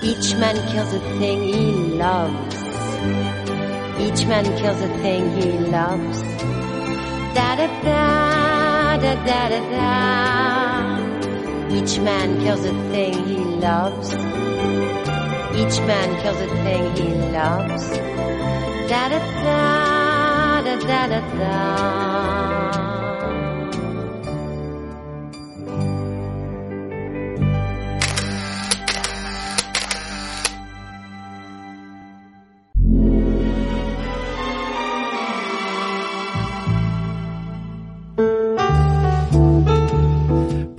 [0.06, 2.56] Each man kills the thing he loves.
[4.06, 6.22] Each man kills the thing he loves.
[7.34, 9.92] Da da da da da da da.
[11.78, 14.14] Each man kills the thing he loves.
[15.62, 17.90] Each man kills a thing he loves.
[18.90, 22.55] Da da da da da da da.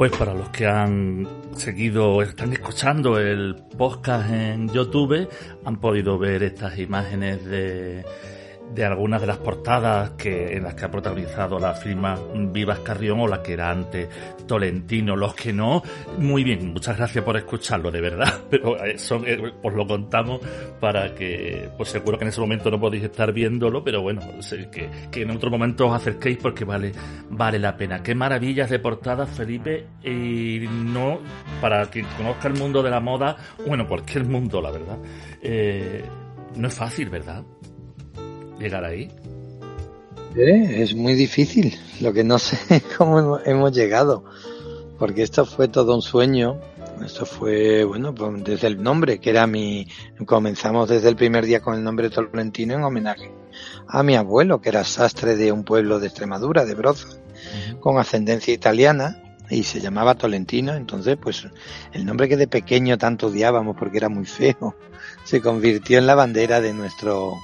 [0.07, 5.29] Pues para los que han seguido, están escuchando el podcast en YouTube,
[5.65, 8.05] han podido ver estas imágenes de,
[8.75, 12.19] de algunas de las portadas que en las que ha protagonizado la firma
[12.53, 14.09] Vivas Carrión o la que era antes
[14.47, 15.17] Tolentino.
[15.17, 15.83] Los que no,
[16.19, 18.41] muy bien, muchas gracias por escucharlo, de verdad.
[18.51, 19.23] Pero eso
[19.63, 20.41] os lo contamos
[20.81, 24.21] para que, pues seguro que en ese momento no podéis estar viéndolo, pero bueno,
[24.71, 26.93] que, que en otro momento os acerquéis porque vale,
[27.31, 28.03] vale la pena.
[28.03, 31.21] Qué maravillas de portadas, Felipe, y no,
[31.61, 34.99] para quien conozca el mundo de la moda, bueno, cualquier mundo, la verdad,
[35.43, 36.05] eh,
[36.57, 37.45] no es fácil, ¿verdad?
[38.59, 39.11] Llegar ahí?
[40.37, 41.79] Eh, es muy difícil.
[42.01, 44.25] Lo que no sé cómo hemos llegado.
[44.99, 46.59] Porque esto fue todo un sueño.
[47.05, 49.87] Esto fue, bueno, pues desde el nombre, que era mi.
[50.25, 53.31] Comenzamos desde el primer día con el nombre Tolentino en homenaje
[53.89, 57.09] a mi abuelo, que era sastre de un pueblo de Extremadura, de Broza,
[57.81, 60.75] con ascendencia italiana, y se llamaba Tolentino.
[60.75, 61.47] Entonces, pues
[61.93, 64.75] el nombre que de pequeño tanto odiábamos porque era muy feo,
[65.25, 67.35] se convirtió en la bandera de nuestro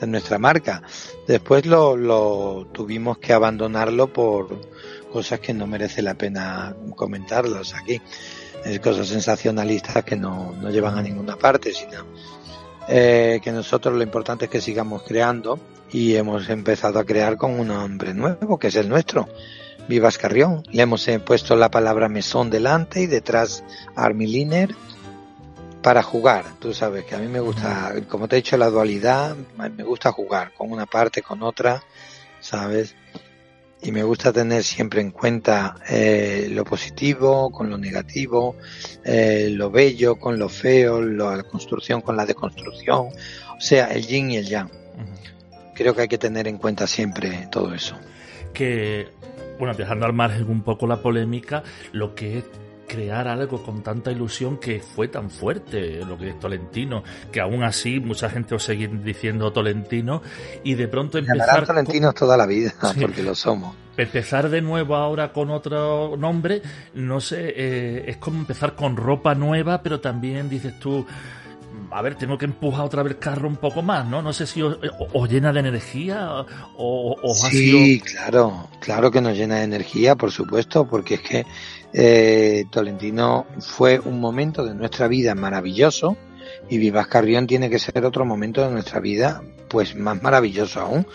[0.00, 0.82] de nuestra marca.
[1.26, 4.60] Después lo, lo tuvimos que abandonarlo por
[5.12, 8.00] cosas que no merece la pena comentarlos aquí.
[8.64, 12.04] Es cosas sensacionalistas que no, no llevan a ninguna parte, sino
[12.88, 15.58] eh, que nosotros lo importante es que sigamos creando
[15.90, 19.28] y hemos empezado a crear con un nombre nuevo, que es el nuestro.
[19.88, 20.62] Vivas Carrión.
[20.70, 23.64] Le hemos puesto la palabra mesón delante y detrás
[23.96, 24.74] Armiliner
[25.82, 26.44] para jugar.
[26.58, 30.12] Tú sabes que a mí me gusta, como te he dicho, la dualidad, me gusta
[30.12, 31.82] jugar con una parte, con otra,
[32.40, 32.94] ¿sabes?
[33.80, 38.56] Y me gusta tener siempre en cuenta eh, lo positivo con lo negativo,
[39.04, 43.08] eh, lo bello con lo feo, la construcción con la deconstrucción,
[43.56, 44.70] o sea, el yin y el yang.
[45.74, 47.96] Creo que hay que tener en cuenta siempre todo eso.
[48.52, 49.06] Que,
[49.60, 51.62] bueno, dejando al margen un poco la polémica,
[51.92, 52.44] lo que es
[52.88, 57.62] crear algo con tanta ilusión que fue tan fuerte lo que es Tolentino, que aún
[57.62, 60.22] así mucha gente os sigue diciendo Tolentino
[60.64, 61.66] y de pronto empezar...
[61.66, 63.76] Tolentinos toda la vida, porque lo somos.
[63.96, 66.62] Empezar de nuevo ahora con otro nombre,
[66.94, 71.04] no sé, eh, es como empezar con ropa nueva, pero también dices tú,
[71.90, 74.22] a ver, tengo que empujar otra vez el carro un poco más, ¿no?
[74.22, 74.78] No sé si os,
[75.28, 76.30] llena de energía
[76.76, 81.46] o, o sí, claro, claro que nos llena de energía, por supuesto, porque es que
[81.92, 86.16] eh, Tolentino fue un momento de nuestra vida maravilloso
[86.68, 91.06] y Vivas Carrión tiene que ser otro momento de nuestra vida, pues más maravilloso aún.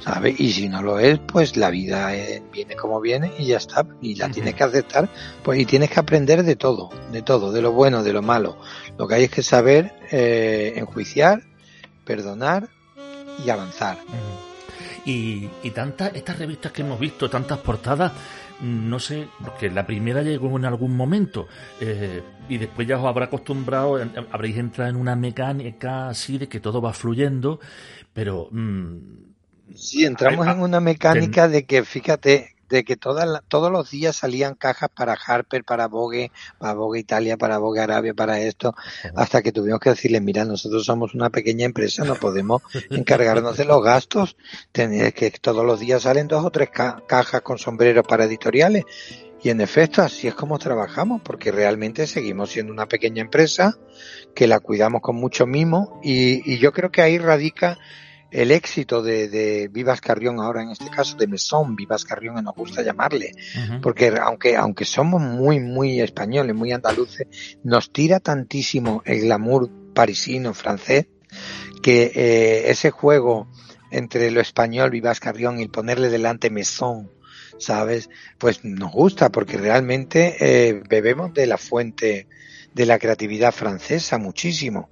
[0.00, 0.40] ¿sabes?
[0.40, 3.86] Y si no lo es, pues la vida eh, viene como viene y ya está,
[4.00, 5.08] y la tienes que aceptar,
[5.42, 8.56] pues y tienes que aprender de todo, de todo, de lo bueno, de lo malo.
[8.98, 11.42] Lo que hay es que saber eh, enjuiciar,
[12.04, 12.68] perdonar
[13.44, 13.98] y avanzar.
[15.04, 18.12] Y, y tantas, estas revistas que hemos visto, tantas portadas,
[18.62, 21.48] no sé, porque la primera llegó en algún momento
[21.80, 23.98] eh, y después ya os habrá acostumbrado,
[24.30, 27.60] habréis entrado en una mecánica así de que todo va fluyendo,
[28.12, 28.48] pero...
[28.50, 29.30] Mm,
[29.74, 34.54] Sí, entramos en una mecánica de que, fíjate, de que todas todos los días salían
[34.54, 38.74] cajas para Harper, para Vogue, para Vogue Italia, para Vogue Arabia, para esto,
[39.14, 43.64] hasta que tuvimos que decirle, mira, nosotros somos una pequeña empresa, no podemos encargarnos de
[43.64, 44.36] los gastos,
[44.72, 48.84] tenéis que todos los días salen dos o tres cajas con sombreros para editoriales.
[49.42, 53.78] Y en efecto, así es como trabajamos, porque realmente seguimos siendo una pequeña empresa
[54.34, 55.98] que la cuidamos con mucho mimo.
[56.02, 57.78] Y, y yo creo que ahí radica
[58.30, 62.54] el éxito de, de, Vivas Carrión ahora en este caso de Mesón Vivas Carrión nos
[62.54, 63.32] gusta llamarle.
[63.82, 67.26] Porque aunque aunque somos muy muy españoles muy andaluces
[67.64, 71.06] nos tira tantísimo el glamour parisino francés
[71.82, 73.48] que eh, ese juego
[73.90, 77.10] entre lo español Vivas Carrión y ponerle delante Mesón
[77.58, 82.28] sabes pues nos gusta porque realmente eh, bebemos de la fuente
[82.74, 84.90] de la creatividad francesa muchísimo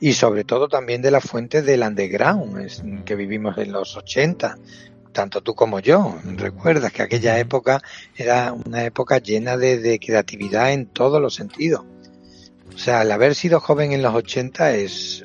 [0.00, 4.56] y sobre todo también de la fuente del underground que vivimos en los 80,
[5.12, 6.18] tanto tú como yo.
[6.24, 7.82] Recuerdas que aquella época
[8.14, 11.84] era una época llena de, creatividad en todos los sentidos.
[12.74, 15.24] O sea, el haber sido joven en los 80 es,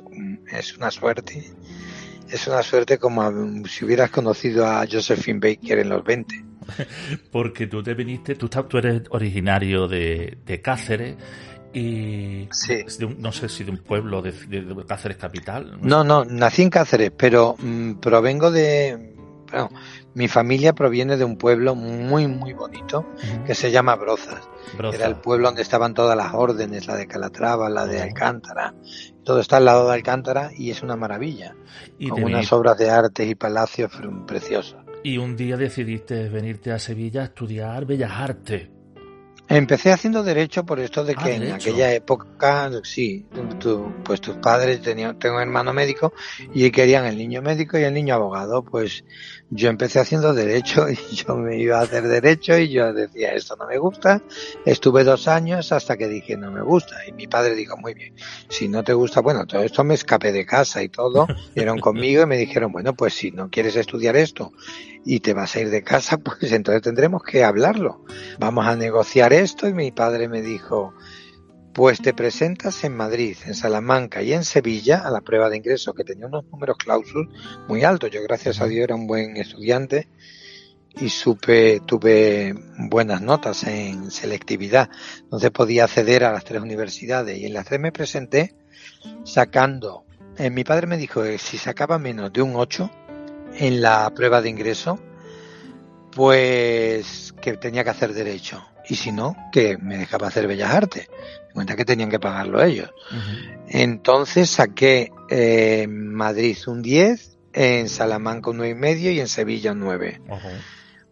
[0.52, 1.52] es una suerte.
[2.30, 6.46] Es una suerte como si hubieras conocido a Josephine Baker en los 20.
[7.32, 11.16] Porque tú te viniste, tú, tú eres originario de, de Cáceres
[11.74, 12.50] y
[13.18, 14.34] no sé si de un pueblo de,
[14.88, 15.78] Cáceres capital.
[15.82, 19.16] No, no, nací en Cáceres, pero mm, provengo de...
[19.50, 19.70] Bueno,
[20.14, 23.06] mi familia proviene de un pueblo muy, muy bonito
[23.46, 24.42] que se llama Brozas.
[24.94, 28.74] Era el pueblo donde estaban todas las órdenes, la de Calatrava, la de Alcántara.
[29.24, 31.56] Todo está al lado de Alcántara y es una maravilla.
[32.00, 33.92] Y con unas obras de arte y palacios
[34.26, 34.78] preciosos.
[35.04, 38.70] Y un día decidiste venirte a Sevilla a estudiar Bellas Artes.
[39.54, 43.26] Empecé haciendo derecho por esto de ah, que en aquella época, sí,
[44.04, 46.14] pues tus padres tenían, tengo un hermano médico
[46.54, 48.64] y querían el niño médico y el niño abogado.
[48.64, 49.04] Pues
[49.50, 53.58] yo empecé haciendo derecho y yo me iba a hacer derecho y yo decía esto
[53.58, 54.22] no me gusta.
[54.66, 58.16] Estuve dos años hasta que dije no me gusta y mi padre dijo muy bien,
[58.48, 62.24] si no te gusta, bueno, todo esto me escapé de casa y todo, vieron conmigo
[62.24, 64.54] y me dijeron bueno pues si no quieres estudiar esto
[65.06, 68.06] y te vas a ir de casa, pues entonces tendremos que hablarlo.
[68.40, 70.94] Vamos a negociar esto y mi padre me dijo,
[71.74, 75.94] pues te presentas en Madrid, en Salamanca y en Sevilla a la prueba de ingreso
[75.94, 77.28] que tenía unos números clausus
[77.68, 78.12] muy altos.
[78.12, 80.10] Yo gracias a Dios era un buen estudiante
[81.00, 84.90] y supe, tuve buenas notas en selectividad.
[85.22, 88.56] Entonces podía acceder a las tres universidades y en las tres me presenté
[89.24, 90.06] sacando.
[90.38, 92.90] Eh, mi padre me dijo que si sacaba menos de un 8,
[93.58, 95.00] en la prueba de ingreso,
[96.12, 98.66] pues que tenía que hacer derecho.
[98.88, 101.08] Y si no, que me dejaba hacer bellas artes.
[101.48, 102.90] En cuenta que tenían que pagarlo ellos.
[103.68, 109.72] Entonces saqué en Madrid un 10, en Salamanca un 9,5 y medio y en Sevilla
[109.74, 110.22] un 9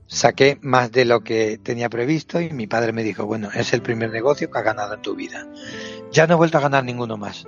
[0.09, 3.81] saqué más de lo que tenía previsto y mi padre me dijo, bueno, es el
[3.81, 5.47] primer negocio que has ganado en tu vida.
[6.11, 7.45] Ya no he vuelto a ganar ninguno más.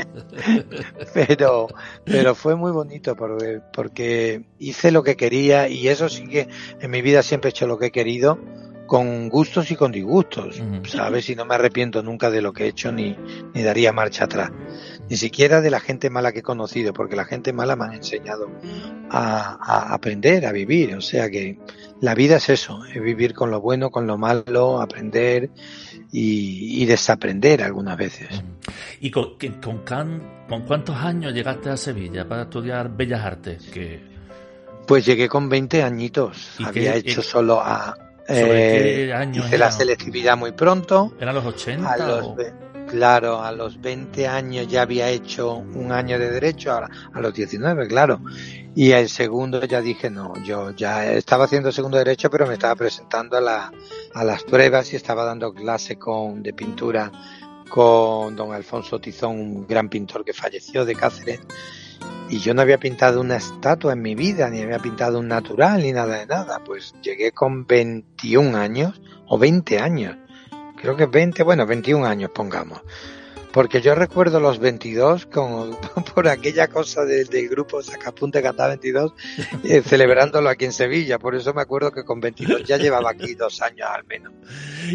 [1.14, 1.68] pero,
[2.04, 6.48] pero fue muy bonito porque, porque hice lo que quería y eso sí que
[6.80, 8.38] en mi vida siempre he hecho lo que he querido
[8.90, 11.30] con gustos y con disgustos, ¿sabes?
[11.30, 13.16] Y no me arrepiento nunca de lo que he hecho ni,
[13.54, 14.50] ni daría marcha atrás.
[15.10, 17.96] Ni siquiera de la gente mala que he conocido, porque la gente mala me ha
[17.96, 18.48] enseñado
[19.10, 20.94] a, aprender, a vivir.
[20.94, 21.58] O sea que
[22.00, 25.50] la vida es eso, es vivir con lo bueno, con lo malo, aprender
[26.12, 28.28] y, desaprender algunas veces.
[29.00, 33.64] ¿Y con, con, con, cuántos años llegaste a Sevilla para estudiar Bellas Artes?
[33.64, 34.00] Que...
[34.86, 36.56] Pues llegué con 20 años.
[36.64, 37.96] Había hecho solo a
[38.28, 41.12] ¿Sobre Eh, qué año hice la selectividad muy pronto.
[41.18, 41.92] ¿Eran los 80?
[41.92, 42.36] A los, o-
[42.90, 47.32] claro, a los 20 años ya había hecho un año de derecho, ahora a los
[47.32, 48.20] 19, claro.
[48.74, 52.54] Y el segundo ya dije, no, yo ya estaba haciendo segundo de derecho, pero me
[52.54, 53.72] estaba presentando a, la,
[54.14, 57.10] a las pruebas y estaba dando clase con, de pintura
[57.68, 61.40] con don Alfonso Tizón, un gran pintor que falleció de Cáceres.
[62.28, 65.82] Y yo no había pintado una estatua en mi vida, ni había pintado un natural,
[65.82, 66.62] ni nada de nada.
[66.64, 70.16] Pues llegué con 21 años, o 20 años,
[70.80, 72.80] creo que 20, bueno, 21 años pongamos.
[73.52, 75.76] Porque yo recuerdo los 22 con,
[76.14, 79.12] por aquella cosa del, del grupo Sacapunte Cata 22,
[79.64, 81.18] eh, celebrándolo aquí en Sevilla.
[81.18, 84.32] Por eso me acuerdo que con 22 ya llevaba aquí dos años al menos.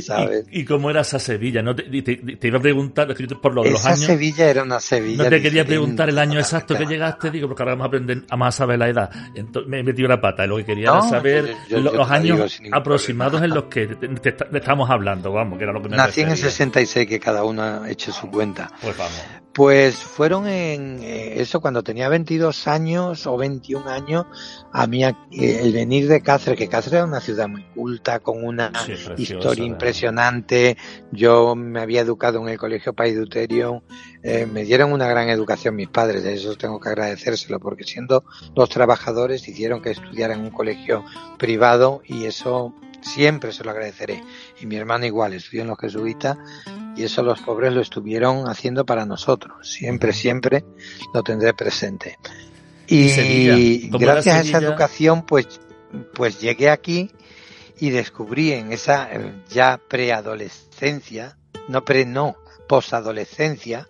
[0.02, 0.46] ¿Sabes?
[0.52, 1.62] ¿Y, y cómo era esa Sevilla?
[1.62, 3.08] No te, te- te iba a preguntar,
[3.42, 4.00] por lo de los Esa años.
[4.06, 5.24] Sevilla era una Sevilla.
[5.26, 7.88] No te quería preguntar el año a exacto que llegaste, digo, porque ahora vamos a
[7.88, 9.10] aprender, a saber la edad.
[9.36, 10.46] Entonces me he metido la pata.
[10.48, 13.56] Lo que quería No, era saber yo- yo- lo- yo los años aproximados problema.
[13.56, 13.88] en los que
[14.20, 16.52] te, estamos hablando, vamos, que era lo que me Nací en el refería.
[16.52, 18.45] 66, que cada uno ha hecho su cuenta.
[18.82, 19.22] Pues vamos.
[19.54, 24.26] Pues fueron en eh, eso cuando tenía 22 años o 21 años,
[24.74, 28.44] a mí eh, el venir de Cáceres, que Cáceres era una ciudad muy culta, con
[28.44, 29.66] una Sí, preciosa, historia ¿verdad?
[29.66, 30.78] impresionante.
[31.14, 33.84] Yo me había educado en el colegio Paiduterio,
[34.24, 38.26] eh, me dieron una gran educación mis padres, de eso tengo que agradecérselo, porque siendo
[38.58, 41.06] los trabajadores hicieron que estudiara en un colegio
[41.38, 42.74] privado y eso
[43.06, 44.24] siempre se lo agradeceré.
[44.60, 46.38] Y mi hermano igual, estudió en los jesuitas
[46.96, 49.68] y eso los pobres lo estuvieron haciendo para nosotros.
[49.70, 50.66] Siempre, siempre
[51.14, 52.18] lo tendré presente.
[52.88, 55.60] ¿Y Y, gracias a esa educación, pues,
[56.14, 57.12] pues llegué aquí
[57.80, 61.38] y descubrí en esa eh, ya preadolescencia,
[61.68, 62.36] no pre, no,
[62.68, 63.88] posadolescencia,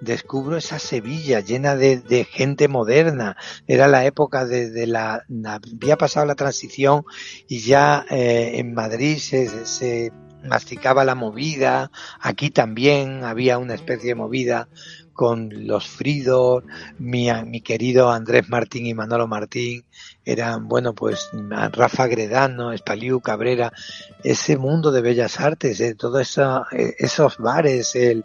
[0.00, 3.36] descubro esa Sevilla llena de, de gente moderna.
[3.66, 7.04] Era la época de, la, había pasado la transición
[7.48, 10.12] y ya eh, en Madrid se, se
[10.44, 14.68] masticaba la movida, aquí también había una especie de movida
[15.16, 16.62] con los Fridos,
[16.98, 19.84] mi, mi querido Andrés Martín y Manolo Martín,
[20.24, 21.30] eran, bueno, pues
[21.72, 23.72] Rafa Gredano, Espaliu Cabrera,
[24.22, 28.24] ese mundo de bellas artes, eh, todos eh, esos bares, el,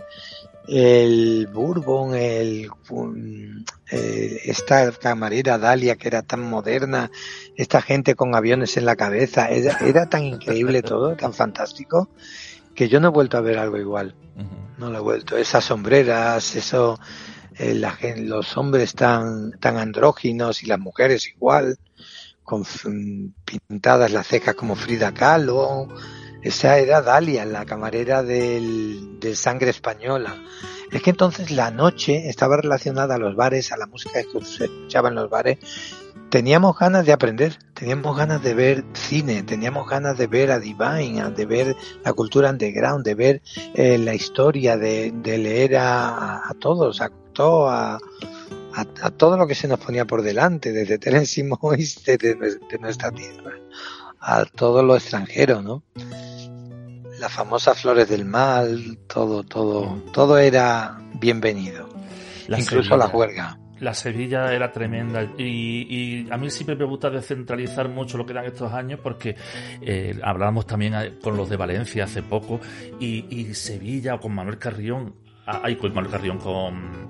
[0.68, 7.12] el Bourbon, el, um, eh, esta camarera Dalia que era tan moderna,
[7.56, 12.10] esta gente con aviones en la cabeza, era, era tan increíble todo, tan fantástico,
[12.76, 14.16] que yo no he vuelto a ver algo igual.
[14.78, 15.38] No lo he vuelto.
[15.38, 17.00] Esas sombreras, eso,
[17.56, 21.78] eh, la los hombres tan, tan andróginos y las mujeres igual,
[22.44, 25.88] con mm, pintadas las cejas como Frida Kahlo.
[26.42, 30.36] Esa era Dalia, la camarera del, de sangre española.
[30.92, 34.66] Es que entonces la noche estaba relacionada a los bares, a la música que se
[34.66, 35.60] escuchaba en los bares.
[36.32, 41.30] Teníamos ganas de aprender, teníamos ganas de ver cine, teníamos ganas de ver a Divine,
[41.32, 41.76] de ver
[42.06, 43.42] la cultura underground, de ver
[43.74, 48.00] eh, la historia, de, de leer a, a todos, a Cocteau, a,
[49.18, 53.52] todo lo que se nos ponía por delante, desde Terence Mois, desde de nuestra tierra,
[54.22, 55.84] a todo lo extranjero, ¿no?
[57.20, 61.90] Las famosas flores del mal, todo, todo, todo era bienvenido,
[62.48, 63.61] La incluso la huelga.
[63.82, 65.24] La Sevilla era tremenda.
[65.38, 69.36] Y, a mí siempre me gusta descentralizar mucho lo que eran estos años porque
[69.82, 72.62] eh, hablábamos también eh, con los de Valencia hace poco
[73.00, 75.16] y, y Sevilla o con Manuel Carrión,
[75.46, 77.08] ah, ay, con Manuel Carrión, con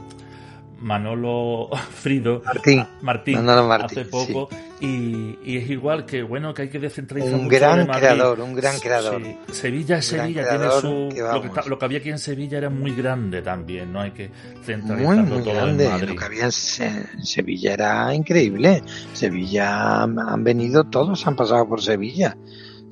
[0.81, 1.69] Manolo
[2.01, 6.69] Frido, Martín, Martín, Manolo Martín, hace poco y, y es igual que bueno que hay
[6.69, 8.01] que descentralizar un mucho gran de Madrid.
[8.07, 9.21] creador, un gran creador.
[9.23, 12.69] Sí, Sevilla es Sevilla, tiene su que lo, que lo había aquí en Sevilla era
[12.69, 15.85] muy grande también, no hay que muy, centralizarlo muy todo grande.
[15.85, 16.09] en Madrid.
[16.09, 18.81] Lo que había en Se- Sevilla era increíble.
[19.13, 22.35] Sevilla han venido, todos han pasado por Sevilla.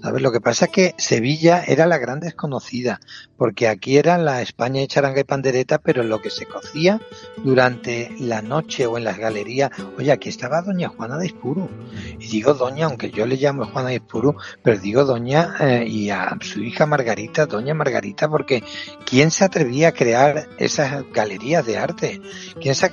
[0.01, 0.21] ¿Sabes?
[0.21, 3.01] Lo que pasa es que Sevilla era la gran desconocida,
[3.37, 7.01] porque aquí era la España de charanga y pandereta, pero lo que se cocía
[7.37, 9.71] durante la noche o en las galerías.
[9.97, 11.69] Oye, aquí estaba doña Juana de Ispuru.
[12.17, 16.09] Y digo doña, aunque yo le llamo Juana de Ispuru, pero digo doña eh, y
[16.09, 18.63] a su hija Margarita, doña Margarita, porque
[19.05, 22.21] ¿quién se atrevía a crear esas galerías de arte?
[22.61, 22.89] ¿Quién se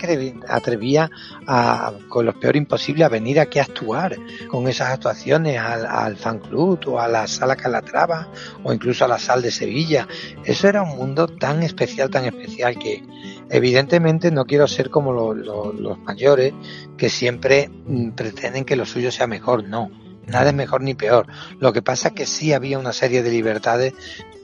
[0.48, 1.10] atrevía
[1.46, 4.16] a, con lo peor imposible a venir aquí a actuar
[4.48, 8.28] con esas actuaciones al, al fan club a la sala Calatrava
[8.64, 10.08] o incluso a la sal de Sevilla?
[10.44, 13.02] Eso era un mundo tan especial, tan especial que
[13.50, 16.52] evidentemente no quiero ser como lo- lo- los mayores
[16.96, 19.64] que siempre mm, pretenden que lo suyo sea mejor.
[19.64, 19.90] No,
[20.26, 21.26] nada es mejor ni peor.
[21.60, 23.94] Lo que pasa es que sí había una serie de libertades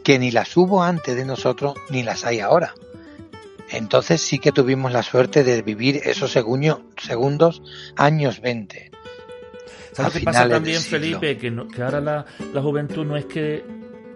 [0.05, 2.74] que ni las hubo antes de nosotros ni las hay ahora.
[3.70, 7.62] Entonces sí que tuvimos la suerte de vivir esos segundos
[7.96, 8.91] años 20.
[9.93, 10.80] ¿Sabes qué pasa también.
[10.80, 11.36] Felipe?
[11.38, 13.64] Que, no- que ahora la, la juventud no es que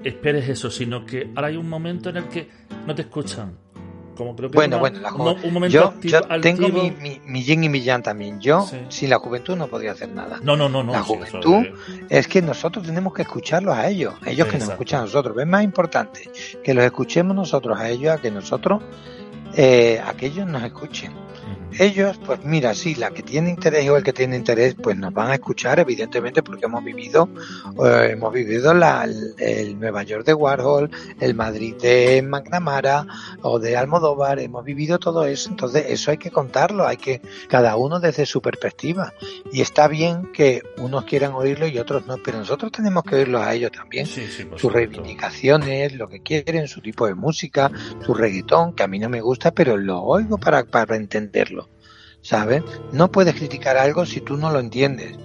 [0.04, 2.48] esperes eso, sino que ahora hay un momento en el que
[2.86, 3.58] no te escuchan.
[4.16, 6.90] Como creo que Bueno, una- bueno, la ju- un momento yo, activo, yo tengo mi,
[6.90, 8.40] mi, mi yin y mi yang también.
[8.40, 8.78] Yo, Sí.
[8.88, 10.38] sin la juventud, no podría hacer nada.
[10.42, 10.92] No, no, no, no.
[10.92, 11.66] la juventud
[12.08, 15.36] Es que nosotros tenemos que escucharlos a ellos, ellos que nos escuchan a nosotros.
[15.38, 16.30] Es más importante
[16.64, 18.82] que los escuchemos nosotros a ellos a que nosotros,
[19.54, 21.12] eh, a que ellos nos escuchen.
[21.78, 25.12] Ellos, pues mira, sí, la que tiene interés o el que tiene interés, pues nos
[25.12, 27.28] van a escuchar, evidentemente, porque hemos vivido,
[27.84, 30.90] eh, hemos vivido la, el, el Nueva York de Warhol,
[31.20, 33.06] el Madrid de McNamara
[33.42, 37.76] o de Almodóvar, hemos vivido todo eso, entonces eso hay que contarlo, hay que, cada
[37.76, 39.12] uno desde su perspectiva.
[39.52, 43.42] Y está bien que unos quieran oírlo y otros no, pero nosotros tenemos que oírlos
[43.42, 44.06] a ellos también.
[44.06, 47.70] Sí, sí, sus reivindicaciones, lo que quieren, su tipo de música,
[48.04, 51.65] su reggaetón, que a mí no me gusta, pero lo oigo para, para entenderlo,
[52.26, 52.64] ¿sabes?
[52.92, 55.16] No puedes criticar algo si tú no lo entiendes.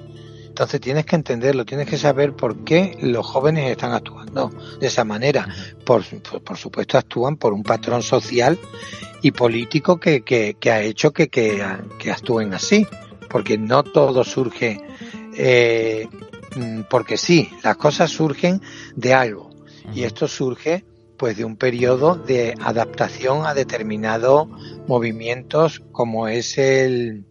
[0.45, 5.03] Entonces tienes que entenderlo, tienes que saber por qué los jóvenes están actuando de esa
[5.03, 5.47] manera.
[5.83, 8.59] Por, por, por supuesto actúan por un patrón social
[9.23, 11.65] y político que, que, que ha hecho que, que,
[11.97, 12.85] que actúen así,
[13.29, 14.79] porque no todo surge
[15.35, 16.07] eh,
[16.55, 18.61] mm, porque sí, las cosas surgen
[18.95, 19.49] de algo
[19.93, 20.85] y esto surge
[21.21, 24.47] pues de un periodo de adaptación a determinados
[24.87, 27.25] movimientos como es el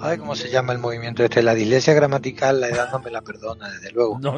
[0.00, 3.20] ay cómo se llama el movimiento este la dislexia gramatical la edad no me la
[3.22, 4.36] perdona desde luego No,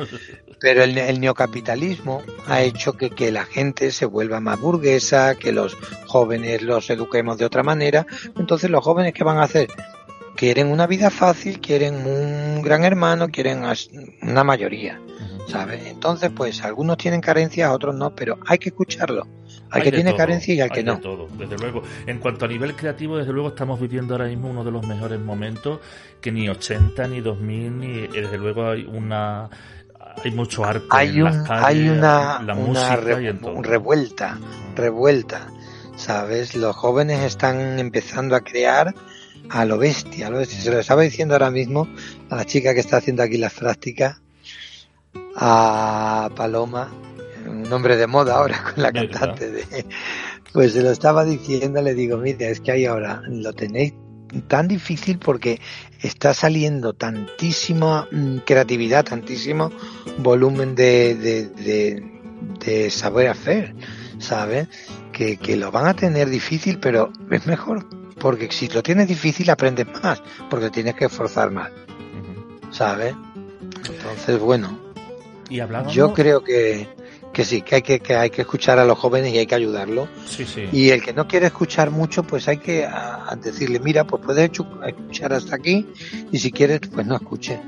[0.58, 5.52] pero el, el neocapitalismo ha hecho que, que la gente se vuelva más burguesa, que
[5.52, 8.06] los jóvenes los eduquemos de otra manera.
[8.38, 9.68] Entonces los jóvenes ¿qué van a hacer?
[10.34, 13.64] Quieren una vida fácil, quieren un gran hermano, quieren
[14.22, 14.98] una mayoría.
[15.48, 15.86] ¿Sabes?
[15.86, 19.26] Entonces pues algunos tienen carencias, otros no, pero hay que escucharlo.
[19.70, 21.00] Al Hay que tiene todo, carencia y al que de no.
[21.00, 21.82] todo, desde luego.
[22.06, 25.18] En cuanto a nivel creativo, desde luego estamos viviendo ahora mismo uno de los mejores
[25.18, 25.80] momentos
[26.20, 29.48] que ni 80, ni 2000, ni eh, desde luego hay una
[30.24, 33.26] hay mucho arte Hay, en un, las calles, hay una, la una música re- y
[33.28, 33.62] en todo.
[33.62, 34.38] revuelta,
[34.76, 35.48] revuelta,
[35.96, 36.54] ¿sabes?
[36.54, 38.94] Los jóvenes están empezando a crear
[39.48, 40.60] a lo bestia, a lo bestia.
[40.60, 41.88] Se lo estaba diciendo ahora mismo
[42.30, 44.20] a la chica que está haciendo aquí las prácticas,
[45.36, 46.92] a Paloma,
[47.46, 49.86] un nombre de moda ahora con la cantante de...
[50.52, 53.94] Pues se lo estaba diciendo, le digo, mira, es que hay ahora, lo tenéis
[54.48, 55.60] tan difícil porque
[56.00, 59.70] está saliendo tantísima mm, creatividad, tantísimo
[60.18, 62.02] volumen de, de, de,
[62.64, 63.74] de saber hacer,
[64.18, 64.68] ¿sabes?
[65.12, 67.86] Que, que lo van a tener difícil, pero es mejor,
[68.18, 71.70] porque si lo tienes difícil aprendes más, porque tienes que esforzar más.
[72.72, 73.14] ¿sabes?
[73.88, 74.78] Entonces, bueno,
[75.52, 75.92] Y hablábamos...
[75.94, 76.88] yo creo que,
[77.32, 79.54] que sí, que hay que, que hay que escuchar a los jóvenes y hay que
[79.54, 80.08] ayudarlos.
[80.26, 80.68] Sí, sí.
[80.72, 84.22] Y el que no quiere escuchar mucho, pues hay que a- a decirle, mira, pues
[84.24, 85.86] puedes escuchar hasta aquí
[86.30, 87.60] y si quieres, pues no escuche.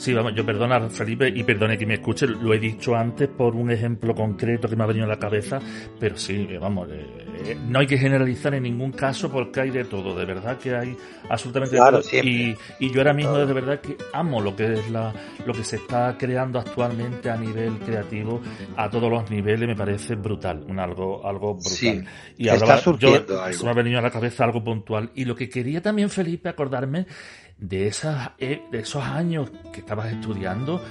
[0.00, 3.54] Sí, vamos, yo perdona, Felipe, y perdone que me escuche, lo he dicho antes por
[3.54, 5.60] un ejemplo concreto que me ha venido a la cabeza,
[5.98, 7.06] pero sí, eh, vamos, eh,
[7.44, 10.74] eh, no hay que generalizar en ningún caso porque hay de todo, de verdad que
[10.74, 10.96] hay
[11.28, 12.20] absolutamente Claro, de todo.
[12.22, 15.12] Y, y yo ahora mismo de verdad que amo lo que es la,
[15.44, 18.40] lo que se está creando actualmente a nivel creativo,
[18.76, 21.70] a todos los niveles, me parece brutal, un algo, algo brutal.
[21.72, 22.00] Sí,
[22.38, 23.58] y está hablaba- surgiendo yo- algo.
[23.58, 25.10] se me ha venido a la cabeza algo puntual.
[25.14, 27.04] Y lo que quería también, Felipe, acordarme
[27.60, 30.82] de, esas, eh, de esos años que estabas estudiando,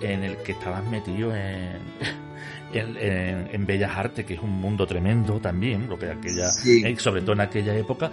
[0.00, 1.78] en el que estabas metido en,
[2.72, 6.82] en, en- en Bellas Artes, que es un mundo tremendo también, lo que aquella, Sí.
[6.84, 8.10] eh, sobre todo en aquella época.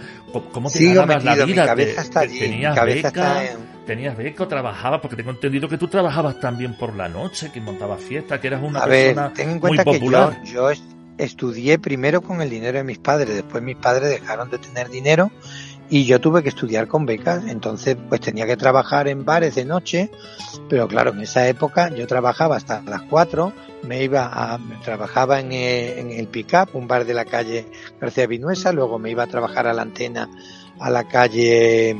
[0.52, 1.66] ¿Cómo, te ganabas la metido, mi vida?
[1.66, 3.42] cabeza está allí, ¿Tenías mi cabeza beca?
[3.44, 3.76] está en...
[3.86, 5.00] ¿Tenías beca o trabajabas?
[5.00, 8.60] Porque tengo entendido que tú trabajabas también por la noche, que montabas fiestas, que eras
[8.62, 10.42] una A ver, persona ten en muy cuenta que yo, popular.
[10.42, 10.82] yo est-
[11.18, 15.30] estudié primero con el dinero de mis padres, después mis padres dejaron de tener dinero
[15.88, 19.64] y yo tuve que estudiar con becas, entonces pues tenía que trabajar en bares de
[19.64, 20.10] noche,
[20.68, 23.52] pero claro, en esa época yo trabajaba hasta las 4,
[23.84, 27.66] me iba a, trabajaba en, eh, en el Pickup, un bar de la calle
[28.00, 30.28] García Vinuesa, luego me iba a trabajar a la antena
[30.78, 31.96] a la calle,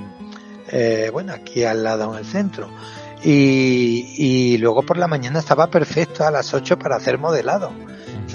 [0.70, 2.68] eh, bueno, aquí al lado en el centro.
[3.24, 7.72] Y, y luego por la mañana estaba perfecto a las 8 para hacer modelado.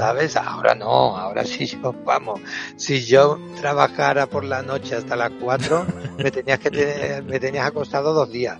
[0.01, 0.35] ¿Sabes?
[0.35, 2.39] Ahora no, ahora sí yo, vamos,
[2.75, 5.85] si yo trabajara por la noche hasta las 4,
[6.17, 8.57] me tenías que tener- me tenías acostado dos días,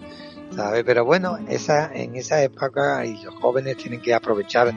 [0.56, 0.84] ¿sabes?
[0.86, 4.72] Pero bueno, esa, en esa época y los jóvenes tienen que aprovechar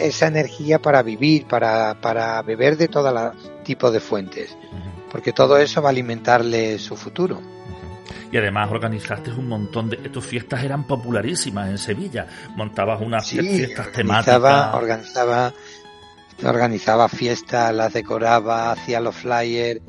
[0.00, 3.32] esa energía para vivir, para, para beber de todo
[3.62, 4.56] tipo de fuentes,
[5.12, 7.40] porque todo eso va a alimentarle su futuro.
[8.32, 9.96] Y además organizaste un montón de...
[9.96, 12.26] Tus fiestas eran popularísimas en Sevilla.
[12.56, 14.74] Montabas unas Sí, fiestas organizaba, temáticas.
[14.74, 15.52] organizaba,
[16.42, 19.80] organizaba fiestas, las decoraba, hacía los flyers,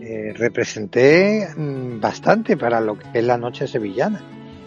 [0.00, 4.22] eh, representé mm, bastante para lo que es la noche sevillana.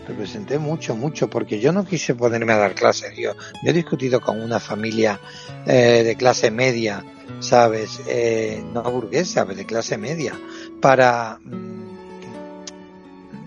[0.07, 3.15] representé mucho, mucho, porque yo no quise ponerme a dar clases.
[3.15, 5.19] Yo, yo he discutido con una familia
[5.65, 7.05] eh, de clase media,
[7.39, 8.01] ¿sabes?
[8.07, 10.34] Eh, no burguesa, de clase media,
[10.82, 11.82] para mm,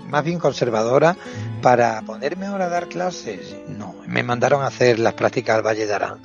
[0.08, 1.16] más bien conservadora,
[1.60, 3.54] para ponerme ahora a dar clases.
[3.68, 6.20] No, me mandaron a hacer las prácticas al Valle de Arán.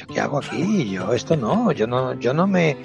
[0.00, 0.90] Yo, ¿qué hago aquí?
[0.90, 2.76] Yo, esto no, yo no, yo no me,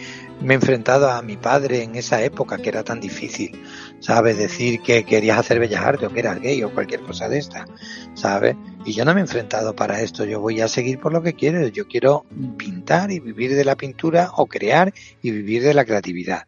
[0.42, 3.64] me he enfrentado a mi padre en esa época que era tan difícil,
[4.02, 4.38] ¿sabes?
[4.38, 7.68] Decir que querías hacer bellas artes o que eras gay o cualquier cosa de esta,
[8.16, 8.58] ¿sabes?
[8.84, 11.36] Y yo no me he enfrentado para esto, yo voy a seguir por lo que
[11.36, 12.26] quiero, yo quiero
[12.58, 16.48] pintar y vivir de la pintura o crear y vivir de la creatividad.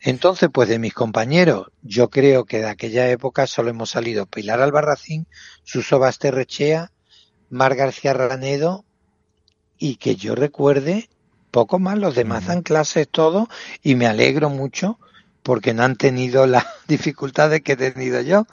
[0.00, 4.60] Entonces, pues de mis compañeros, yo creo que de aquella época solo hemos salido Pilar
[4.60, 5.26] Albarracín,
[5.64, 6.92] Suso Basterrechea,
[7.50, 8.84] Mar García Ranedo
[9.78, 11.08] y que yo recuerde
[11.50, 13.48] poco más, los demás dan clases todo
[13.82, 14.98] y me alegro mucho
[15.42, 18.46] porque no han tenido las dificultades que he tenido yo,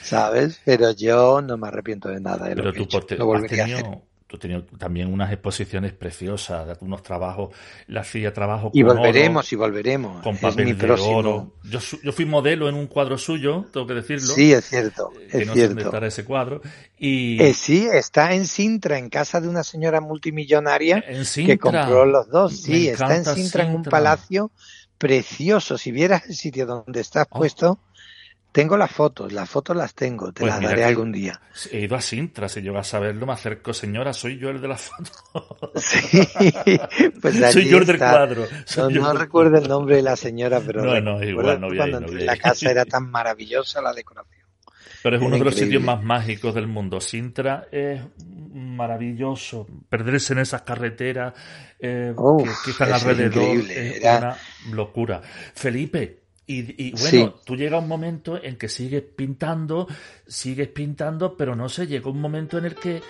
[0.00, 0.60] ¿sabes?
[0.64, 2.98] Pero yo no me arrepiento de nada de Pero lo que he hecho.
[2.98, 4.07] has a hacer.
[4.28, 7.48] Tú tenido también unas exposiciones preciosas, unos trabajos,
[7.86, 10.22] la hacía trabajo Y con volveremos, oro, y volveremos.
[10.22, 11.54] con es papel mi de oro.
[11.64, 14.34] Yo, yo fui modelo en un cuadro suyo, tengo que decirlo.
[14.34, 15.80] Sí, es cierto, que es no sé dónde cierto.
[15.80, 16.60] estará ese cuadro.
[16.98, 22.04] Y Eh, sí, está en Sintra, en casa de una señora multimillonaria en que compró
[22.04, 22.54] los dos.
[22.60, 24.50] Sí, está en Sintra, en un palacio
[24.98, 25.78] precioso.
[25.78, 27.38] Si vieras el sitio donde estás Oh.
[27.38, 27.78] puesto,
[28.58, 31.40] tengo las fotos, las fotos las tengo, te Pues las daré algún día.
[31.70, 34.66] He ido a Sintra, si llego a saberlo, me acerco, señora, soy yo el de
[34.66, 35.70] la foto.
[35.76, 36.26] Sí,
[37.22, 38.46] pues soy yo el del cuadro.
[38.76, 42.06] No, no recuerdo el nombre de la señora, pero No, no, igual, no cuando no
[42.06, 44.48] entré voy en a la casa era tan maravillosa la decoración.
[45.04, 47.00] Pero es uno de los sitios más mágicos del mundo.
[47.00, 48.00] Sintra es
[48.52, 49.68] maravilloso.
[49.88, 51.32] Perderse en esas carreteras
[51.78, 54.36] eh, Uf, que, que están es alrededor increíble, es era- una
[54.76, 55.22] locura.
[55.54, 57.32] Felipe, y, y bueno, Sí.
[57.44, 59.86] tú llegas a un momento en que sigues pintando,
[60.26, 63.00] sigues pintando, pero no sé, llegó un momento en el que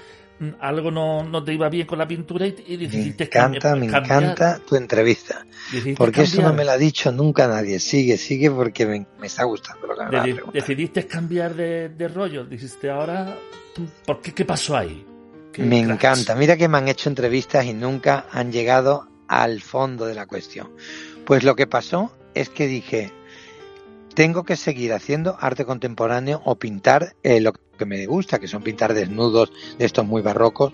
[0.40, 3.74] mm, algo no, no te iba bien con la pintura y, y Me decidiste encanta,
[3.74, 4.22] cambi- me cambiar.
[4.24, 5.46] encanta tu entrevista.
[5.72, 7.78] Decidiste Porque eso no me lo ha dicho nunca nadie.
[7.80, 10.60] Sigue, sigue porque me, me está gustando lo que me vas a Dedi- preguntar.
[10.60, 12.44] decidiste cambiar de, de rollo.
[12.44, 13.36] Dijiste, ahora,
[14.04, 14.32] ¿por qué?
[14.34, 15.04] ¿Qué pasó ahí?
[15.52, 15.92] ¿Qué Me cracks?
[16.04, 16.34] encanta.
[16.34, 20.70] Mira que me han hecho entrevistas y nunca han llegado al fondo de la cuestión.
[21.24, 23.10] Pues lo que pasó es que dije,
[24.18, 28.64] tengo que seguir haciendo arte contemporáneo o pintar eh, lo que me gusta, que son
[28.64, 30.72] pintar desnudos de estos muy barrocos.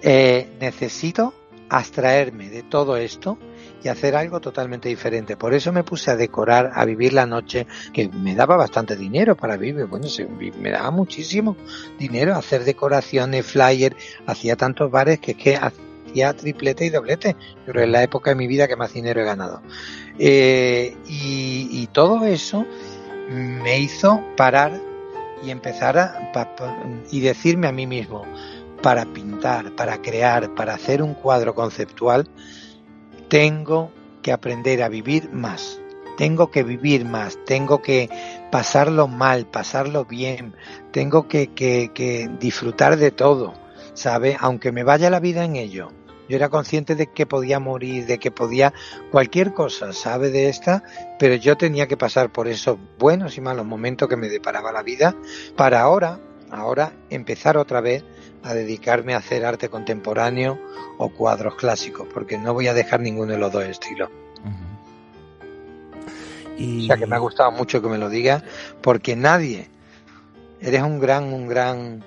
[0.00, 1.34] Eh, necesito
[1.70, 3.36] abstraerme de todo esto
[3.82, 5.36] y hacer algo totalmente diferente.
[5.36, 9.36] Por eso me puse a decorar, a vivir la noche, que me daba bastante dinero
[9.36, 9.86] para vivir.
[9.86, 11.56] Bueno, se- me daba muchísimo
[11.98, 15.58] dinero hacer decoraciones, flyer, hacía tantos bares que es que
[16.08, 17.36] hacía triplete y doblete.
[17.66, 19.62] Yo creo que es la época de mi vida que más dinero he ganado.
[20.18, 22.66] Eh, y, todo eso
[23.30, 24.80] me hizo parar
[25.42, 26.32] y empezar a
[27.10, 28.24] y decirme a mí mismo
[28.82, 32.28] para pintar, para crear, para hacer un cuadro conceptual,
[33.28, 33.90] tengo
[34.22, 35.80] que aprender a vivir más.
[36.16, 38.10] Tengo que vivir más, tengo que
[38.50, 40.52] pasarlo mal, pasarlo bien,
[40.90, 43.54] tengo que, que, que disfrutar de todo,
[43.94, 44.36] ¿sabe?
[44.40, 45.92] Aunque me vaya la vida en ello.
[46.28, 48.72] Yo era consciente de que podía morir, de que podía
[49.10, 50.30] cualquier cosa, ¿sabe?
[50.30, 50.82] De esta,
[51.18, 54.82] pero yo tenía que pasar por esos buenos y malos momentos que me deparaba la
[54.82, 55.14] vida
[55.56, 56.20] para ahora,
[56.50, 58.04] ahora empezar otra vez
[58.42, 60.58] a dedicarme a hacer arte contemporáneo
[60.98, 64.10] o cuadros clásicos, porque no voy a dejar ninguno de los dos estilos.
[66.56, 66.84] Y...
[66.84, 68.42] O sea que me ha gustado mucho que me lo digas,
[68.82, 69.68] porque nadie,
[70.60, 72.02] eres un gran, un gran,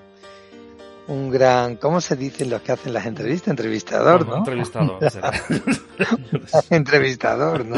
[1.12, 3.50] un gran, ¿cómo se dicen los que hacen las entrevistas?
[3.50, 4.38] Entrevistador, ¿no?
[4.38, 5.00] Entrevistador.
[6.70, 7.76] Entrevistador, ¿no?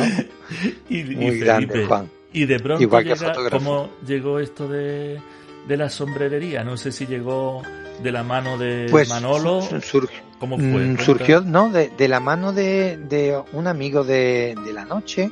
[0.89, 2.09] y, y Muy grande, Felipe, Juan.
[2.31, 3.49] Y de pronto Igual que llega.
[3.51, 5.19] ¿cómo llegó esto de,
[5.67, 6.63] de la sombrerería?
[6.63, 7.61] No sé si llegó
[8.01, 9.61] de la mano de Pues Manolo.
[9.61, 10.09] su- sur-
[10.39, 10.65] ¿Cómo fue?
[10.65, 11.69] mm, surgió, ¿no?
[11.69, 15.31] De, de la mano de, de un amigo de, de la noche,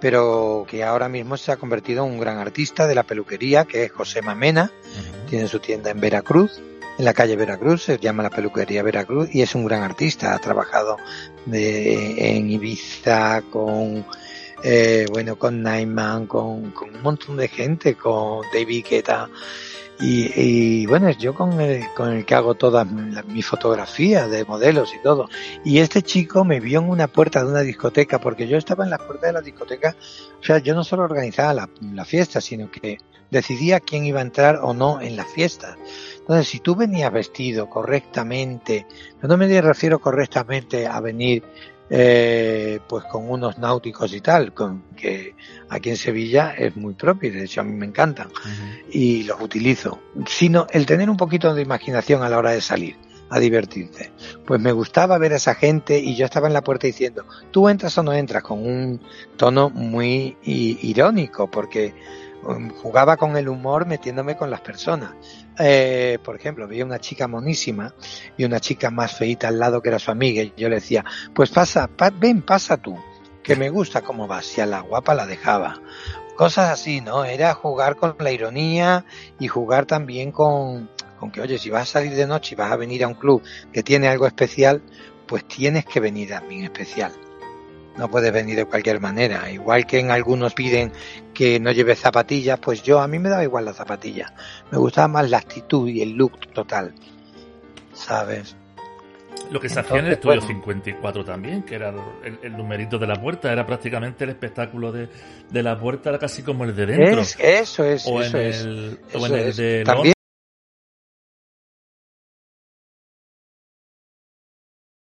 [0.00, 3.84] pero que ahora mismo se ha convertido en un gran artista de la peluquería, que
[3.84, 4.70] es José Mamena.
[5.28, 6.60] Tiene su tienda en Veracruz,
[6.98, 10.38] en la calle Veracruz, se llama la peluquería Veracruz y es un gran artista, ha
[10.38, 10.96] trabajado
[11.46, 14.04] de- en Ibiza con
[14.64, 19.28] eh, bueno con Nyman, con, un montón de gente, con David Guetta.
[20.00, 22.86] Y, y, bueno yo con el, con el que hago todas
[23.26, 25.28] mis fotografías de modelos y todo.
[25.64, 28.90] Y este chico me vio en una puerta de una discoteca porque yo estaba en
[28.90, 29.94] la puerta de la discoteca.
[30.40, 32.98] O sea yo no solo organizaba la, la fiesta sino que
[33.30, 35.76] decidía quién iba a entrar o no en la fiesta.
[36.22, 38.86] Entonces, si tú venías vestido correctamente,
[39.22, 41.42] no me refiero correctamente a venir
[41.94, 45.34] eh, pues con unos náuticos y tal, con que
[45.68, 48.28] aquí en Sevilla es muy propio de hecho a mí me encantan
[48.90, 52.96] y los utilizo, sino el tener un poquito de imaginación a la hora de salir
[53.28, 54.10] a divertirte.
[54.46, 57.68] Pues me gustaba ver a esa gente y yo estaba en la puerta diciendo, tú
[57.68, 59.00] entras o no entras, con un
[59.36, 61.94] tono muy irónico, porque
[62.44, 65.12] um, jugaba con el humor metiéndome con las personas.
[65.58, 67.94] Eh, por ejemplo, veía una chica monísima
[68.36, 71.04] y una chica más feita al lado que era su amiga y yo le decía,
[71.34, 72.96] pues pasa, pa- ven, pasa tú,
[73.42, 75.80] que me gusta cómo vas, y a la guapa la dejaba.
[76.36, 77.24] Cosas así, ¿no?
[77.24, 79.04] Era jugar con la ironía
[79.38, 80.88] y jugar también con,
[81.20, 83.14] con que, oye, si vas a salir de noche y vas a venir a un
[83.14, 83.42] club
[83.72, 84.82] que tiene algo especial,
[85.26, 87.12] pues tienes que venir a mí especial.
[87.96, 89.50] No puedes venir de cualquier manera.
[89.50, 90.92] Igual que en algunos piden
[91.34, 94.32] que no lleves zapatillas, pues yo a mí me daba igual la zapatilla.
[94.70, 96.94] Me gustaba más la actitud y el look total.
[97.92, 98.56] ¿Sabes?
[99.50, 100.46] Lo que se hacía en el estudio bueno.
[100.46, 101.92] 54 también, que era
[102.24, 105.08] el, el numerito de la puerta, era prácticamente el espectáculo de,
[105.50, 107.20] de la puerta, era casi como el de dentro.
[107.20, 108.60] Es, eso es, o eso en es.
[108.62, 110.14] el, o en el de También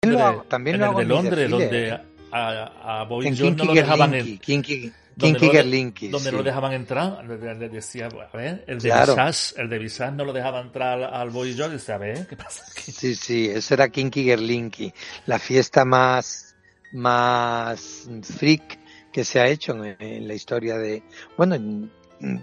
[0.03, 2.01] lo Londres, hago, también en lo el hago de Londres, donde
[2.31, 6.09] a, a Boy en George no lo dejaban en, Gerlinky, Kinky, donde Kinky no, Gerlinky,
[6.09, 6.37] donde sí.
[6.37, 9.12] lo dejaban entrar, le, decía, a ver, el de Claro.
[9.12, 12.27] Visage, el de Visage no lo dejaba entrar al, al Boy George, decía, a ver,
[12.27, 12.93] ¿qué pasa aquí?
[12.93, 14.93] Sí, sí, eso era Kinky Gerlinky,
[15.27, 16.55] la fiesta más,
[16.93, 18.79] más freak
[19.12, 21.03] que se ha hecho en, en la historia de,
[21.37, 21.91] bueno, en-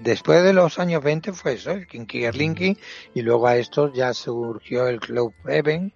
[0.04, 2.78] después de los años 20 fue eso, el Kinky Gerlinky,
[3.16, 5.94] y luego a esto ya surgió el Club Heaven,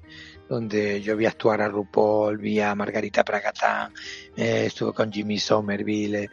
[0.48, 3.94] donde yo vi actuar a RuPaul, vi a Margarita Pragatán,
[4.36, 6.30] eh, estuve con Jimmy Somerville, eh,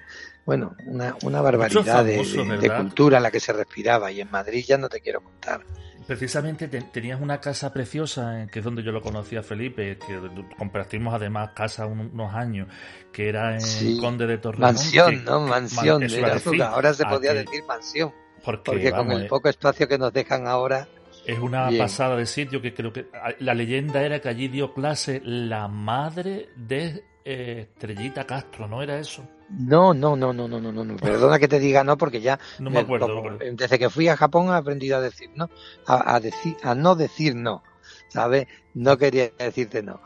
[0.47, 4.65] bueno, una, una barbaridad de, de- de cultura la que se respiraba, y en Madrid
[4.67, 5.63] ya no te quiero contar.
[6.07, 9.97] Precisamente te- tenías una casa preciosa, eh, que es donde yo lo conocí a Felipe,
[9.97, 10.21] que
[10.59, 12.69] compartimos además casa un- unos años,
[13.11, 13.97] que era en Sí.
[13.99, 14.61] Conde de Torreón.
[14.61, 15.41] Mansión, que- ¿no?
[15.47, 16.63] Mansión, Man- eso iba a era decir.
[16.63, 18.13] Ahora se podía decir mansión,
[18.45, 20.87] Porque, porque con el eh, poco espacio que nos dejan ahora,
[21.27, 21.79] es una Bien.
[21.83, 23.07] pasada de sitio que creo que
[23.41, 28.99] la leyenda era que allí dio clase la madre de eh, Estrellita Castro, ¿no era
[28.99, 29.27] eso?
[29.51, 30.97] no, no, no, no, no, no, no.
[30.97, 33.07] Perdona que te diga no, porque ya No me acuerdo.
[33.15, 35.49] como- pero- desde que fui a Japón he aprendido a decir no,
[35.87, 37.63] a, a decir, a no decir no,
[38.09, 38.47] ¿sabes?
[38.75, 40.01] No quería decirte no.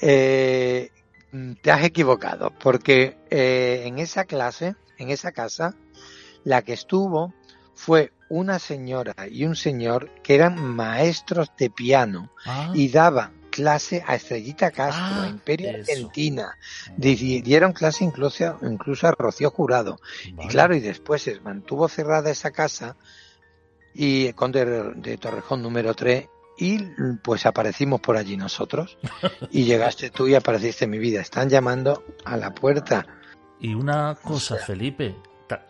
[0.00, 0.90] Eh,
[1.62, 5.74] te has equivocado, porque eh, en esa clase, en esa casa,
[6.44, 7.34] la que estuvo
[7.74, 14.02] fue una señora y un señor que eran maestros de piano Ah, y daban clase
[14.06, 15.80] a Estrellita Castro, Ah, a Imperio eso.
[15.80, 16.56] Argentina.
[16.96, 19.98] Di- Dieron clase incluso, incluso a Rocío Jurado.
[20.24, 22.96] Y claro, y después se mantuvo cerrada esa casa
[23.94, 24.64] y Conde
[24.96, 26.26] de Torrejón número 3
[26.58, 26.78] y
[27.22, 28.98] pues aparecimos por allí nosotros
[29.50, 31.20] y llegaste tú y apareciste en mi vida.
[31.20, 33.06] Están llamando a la puerta.
[33.60, 35.14] Y una cosa, Felipe,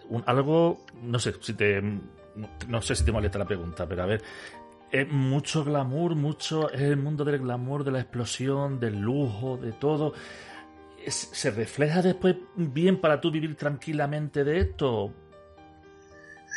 [0.09, 1.81] un- algo, no sé si te,
[2.69, 4.23] no sé si te molesta la pregunta, pero a ver,
[4.91, 9.73] es mucho glamour, mucho, es el mundo del glamour, de la explosión, del lujo, de
[9.73, 10.15] todo.
[11.05, 15.13] Es- ¿Se refleja después bien para tú vivir tranquilamente de esto?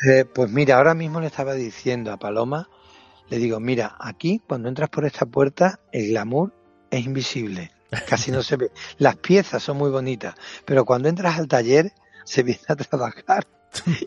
[0.08, 2.70] Eh, pues mira, ahora mismo le estaba diciendo a Paloma,
[3.30, 6.54] le digo, mira, aquí cuando entras por esta puerta, el glamour
[6.92, 7.72] es invisible,
[8.08, 8.72] casi no se ve.
[9.00, 11.92] Las piezas son muy bonitas, pero cuando entras al taller
[12.28, 13.48] se viene a trabajar.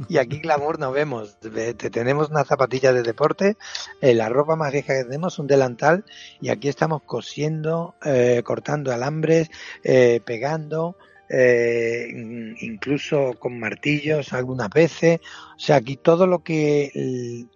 [0.09, 1.37] Y aquí glamour no vemos.
[1.43, 3.57] Ve- te- Tenemos una zapatilla de deporte,
[4.01, 6.05] eh, la ropa más vieja que tenemos, un delantal,
[6.41, 9.51] y aquí estamos cosiendo, eh, cortando alambres,
[9.85, 10.97] eh, pegando,
[11.31, 15.21] in- incluso con martillos algunas veces.
[15.57, 17.47] O sea, aquí todo lo que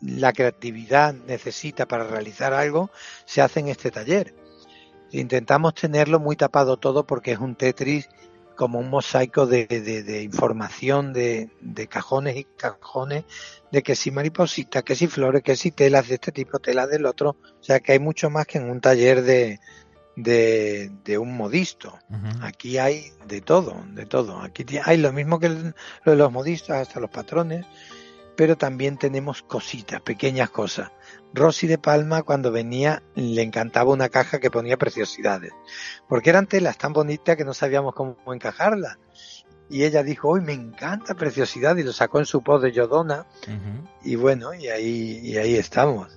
[0.00, 2.90] la creatividad necesita para realizar algo
[3.24, 4.34] se hace en este taller.
[5.10, 8.08] Intentamos tenerlo muy tapado todo porque es un Tetris
[8.58, 13.24] como un mosaico de, de- de información, de, de cajones y cajones,
[13.70, 17.06] de que si mariposita, que si flores, que si telas de este tipo, telas del
[17.06, 17.36] otro.
[17.60, 19.60] O sea que hay mucho más que en un taller de,
[20.16, 21.96] de, de un modisto.
[22.42, 24.40] Aquí hay de todo, de todo.
[24.40, 27.64] Aquí hay lo mismo que lo de los modistas, hasta los patrones,
[28.38, 30.92] pero también tenemos cositas, pequeñas cosas.
[31.34, 35.50] Rosy de Palma cuando venía le encantaba una caja que ponía preciosidades,
[36.08, 38.96] porque eran telas tan bonitas que no sabíamos cómo encajarlas.
[39.68, 43.26] Y ella dijo, hoy me encanta preciosidad y lo sacó en su post de Yodona
[44.04, 46.16] y bueno, y ahí, y ahí estamos.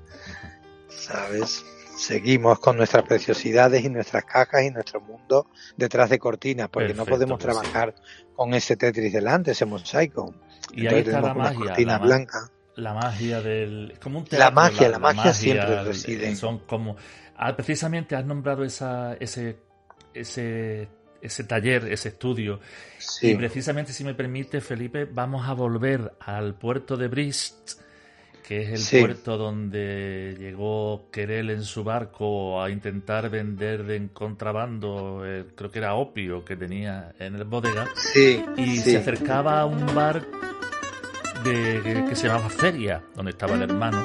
[0.89, 1.65] ¿Sabes?
[1.97, 7.03] Seguimos con nuestras preciosidades y nuestras cajas y nuestro mundo detrás de cortinas, porque no
[7.03, 7.61] podemos pues sí.
[7.61, 7.95] trabajar
[8.35, 10.35] con ese Tetris delante, ese mosaico.
[10.73, 11.57] Y ahí está la magia.
[11.59, 12.49] cortina la ma- blanca.
[12.75, 16.59] la magia del es como un La magia, la magia siempre eh, reside en- son
[16.59, 16.95] como
[17.37, 19.57] ah, precisamente has nombrado esa ese
[20.13, 20.87] ese,
[21.21, 22.59] ese taller, ese estudio.
[22.97, 23.31] Sí.
[23.31, 27.79] Y precisamente, si me permite, Felipe, vamos a volver al puerto de Brest,
[28.45, 28.99] que es el Sí.
[28.99, 35.71] puerto donde llegó Querel en su barco a intentar vender de en contrabando, eh, creo
[35.71, 38.91] que era opio que tenía en el bodega, Sí, y sí.
[38.91, 40.25] se acercaba a un bar
[41.43, 44.03] de, que, que se llamaba Feria, donde estaba el hermano,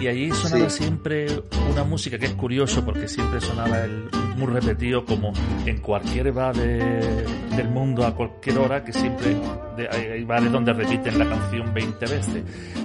[0.00, 0.82] y allí sonaba Sí.
[0.84, 1.26] siempre
[1.72, 5.32] una música que es curioso porque siempre sonaba el, muy repetido como
[5.64, 7.24] en cualquier bar de-
[7.56, 9.36] del mundo a cualquier hora que siempre
[9.76, 12.42] de- hay, bares donde repiten la canción 20 veces.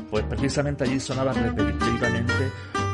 [0.10, 2.34] Pues precisamente allí sonaba repetitivamente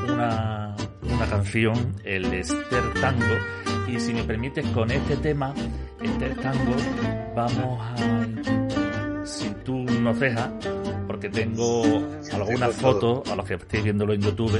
[0.10, 3.36] una, una canción el Ester Tango.
[3.88, 5.54] Y si me permites con este tema
[6.02, 6.76] Ester Tango
[7.36, 10.50] vamos a si tú nos dejas
[11.26, 11.84] porque tengo
[12.34, 14.60] algunas fotos a los que estéis viéndolo en YouTube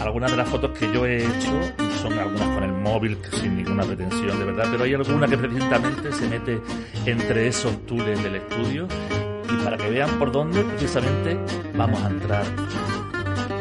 [0.00, 1.60] algunas de las fotos que yo he hecho
[2.00, 6.12] son algunas con el móvil sin ninguna pretensión de verdad pero hay alguna que precisamente
[6.12, 6.60] se mete
[7.06, 8.88] entre esos tules del estudio
[9.52, 11.38] y para que vean por dónde precisamente
[11.74, 12.44] vamos a entrar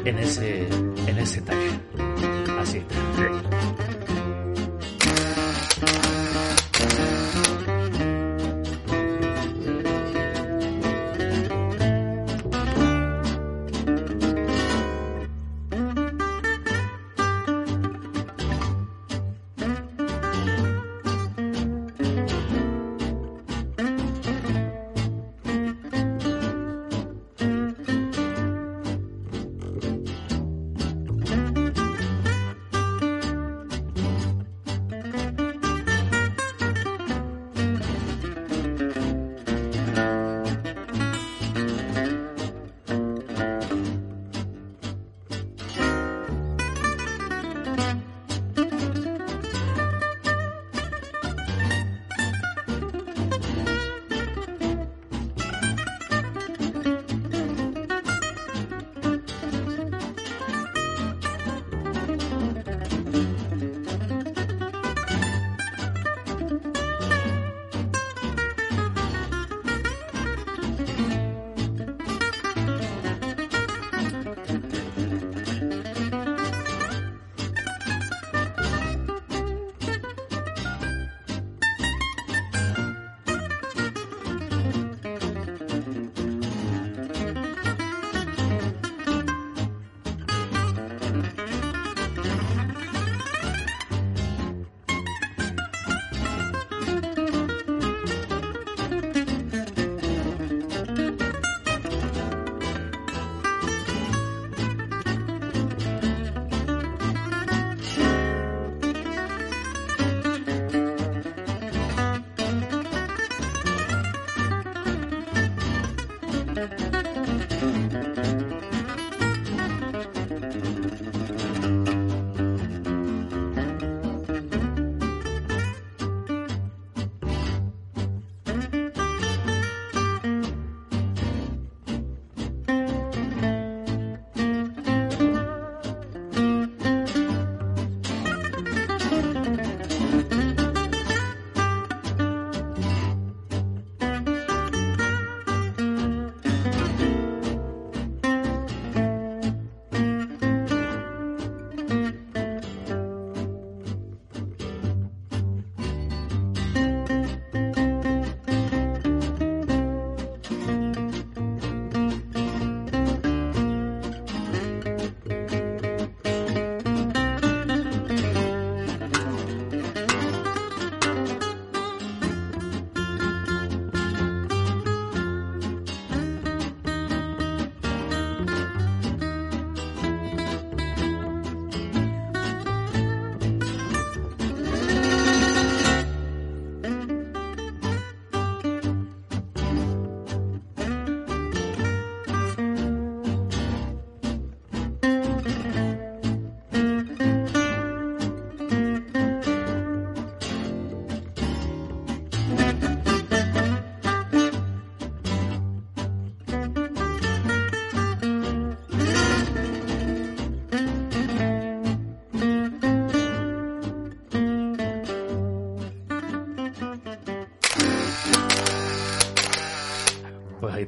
[0.03, 0.67] en ese
[1.07, 1.79] en ese taller.
[2.59, 2.77] Así.
[2.77, 3.50] Está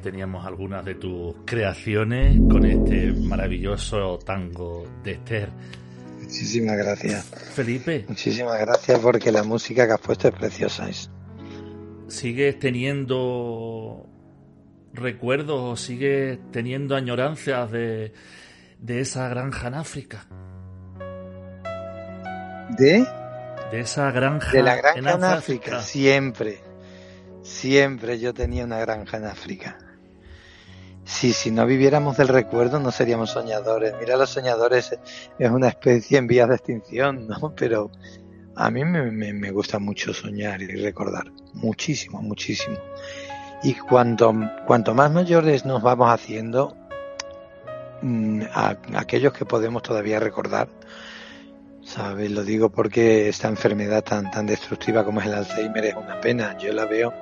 [0.04, 5.48] teníamos algunas de tus creaciones con este maravilloso tango de Esther.
[6.20, 7.24] Muchísimas gracias.
[7.54, 10.88] Felipe, Muchísimas gracias porque la música que has puesto es preciosa.
[10.88, 11.10] es-
[12.06, 14.06] ¿sigues teniendo
[14.92, 18.12] recuerdos o sigues teniendo añoranzas de,
[18.78, 20.26] de esa granja en África?
[22.78, 23.06] ¿De?
[23.72, 26.60] De esa granja De la granja en África, siempre.
[27.42, 29.78] Siempre yo tenía una granja en África.
[31.04, 33.94] Sí, si no viviéramos del recuerdo no seríamos soñadores.
[34.00, 34.96] Mira, los soñadores
[35.38, 37.54] es una especie en vías de extinción, ¿no?
[37.56, 37.90] Pero
[38.56, 41.24] a mí me, me- gusta mucho soñar y recordar.
[41.52, 42.76] Muchísimo, muchísimo.
[43.62, 44.32] Y cuanto,
[44.66, 46.76] cuanto más mayores nos vamos haciendo,
[48.02, 50.68] mm, a, aquellos que podemos todavía recordar,
[51.82, 52.30] ¿sabes?
[52.30, 56.56] Lo digo porque esta enfermedad tan, tan destructiva como es el Alzheimer es una pena.
[56.58, 57.12] Yo la veo,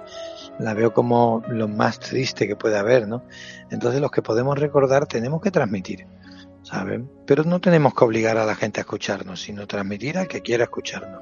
[0.58, 3.22] la veo como lo más triste que puede haber, ¿no?
[3.70, 6.06] Entonces los que podemos recordar tenemos que transmitir,
[6.62, 7.10] ¿saben?
[7.26, 10.64] Pero no tenemos que obligar a la gente a escucharnos, sino transmitir al que quiera
[10.64, 11.20] escucharnos.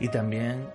[0.00, 0.66] Y también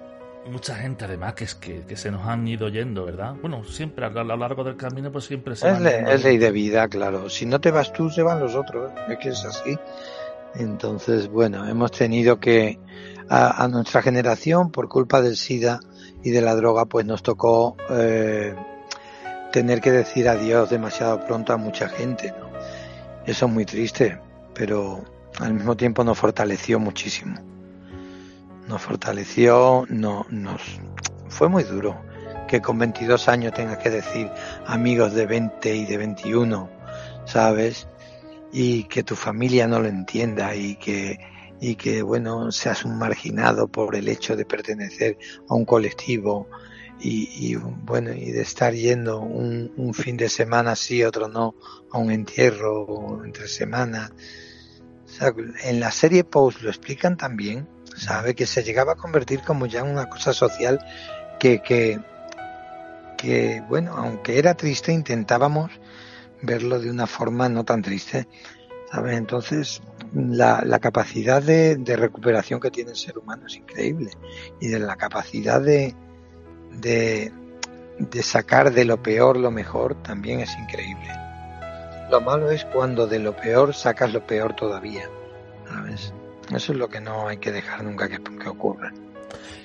[0.51, 3.33] mucha gente además que, es que, que se nos han ido yendo, ¿verdad?
[3.41, 6.37] Bueno, siempre a lo largo del camino pues siempre se Es, van le- es ley
[6.37, 7.29] de vida, claro.
[7.29, 8.91] Si no te vas tú, se van los otros.
[9.09, 9.75] Es que es así.
[10.53, 12.79] Entonces, bueno, hemos tenido que,
[13.29, 15.79] a, a nuestra generación, por culpa del SIDA
[16.23, 18.55] y de la droga, pues nos tocó eh,
[19.51, 22.49] tener que decir adiós demasiado pronto a mucha gente, ¿no?
[23.25, 24.19] Eso es muy triste,
[24.53, 25.03] pero
[25.39, 27.35] al mismo tiempo nos fortaleció muchísimo.
[28.67, 30.61] Nos fortaleció, no, nos
[31.29, 31.95] fue muy duro
[32.47, 34.29] que con 22 años tengas que decir
[34.65, 36.69] amigos de 20 y de 21,
[37.25, 37.87] ¿sabes?
[38.51, 41.19] Y que tu familia no lo entienda y que,
[41.59, 46.47] y que bueno, seas un marginado por el hecho de pertenecer a un colectivo
[46.99, 51.55] y, bueno, y de estar yendo un, fin de semana sí, otro no,
[51.91, 54.11] a un entierro entre semanas.
[55.63, 58.33] En la serie Post lo explican también, ¿sabe?
[58.33, 60.79] Que se llegaba a convertir como ya en una cosa social
[61.39, 61.99] que, que,
[63.17, 65.71] que, bueno, aunque era triste, intentábamos
[66.41, 68.27] verlo de una forma no tan triste,
[68.91, 69.17] ¿sabes?
[69.17, 69.81] Entonces,
[70.13, 74.11] la, la capacidad de, de recuperación que tiene el ser humano es increíble
[74.59, 75.95] y de la capacidad de,
[76.79, 77.31] de,
[77.99, 81.09] de sacar de lo peor lo mejor también es increíble.
[82.11, 85.09] Lo malo es cuando de lo peor sacas lo peor todavía,
[85.67, 86.13] ¿sabes?
[86.53, 88.93] Eso es lo que no hay que dejar nunca que, que ocurra.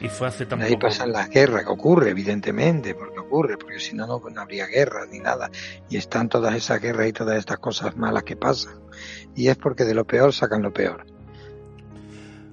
[0.00, 4.06] Y fue hace Ahí pasan las guerras, que ocurre, evidentemente, porque ocurre, porque si no,
[4.06, 5.50] no no habría guerras ni nada.
[5.90, 8.80] Y están todas esas guerras y todas estas cosas malas que pasan.
[9.36, 11.04] Y es porque de lo peor sacan lo peor.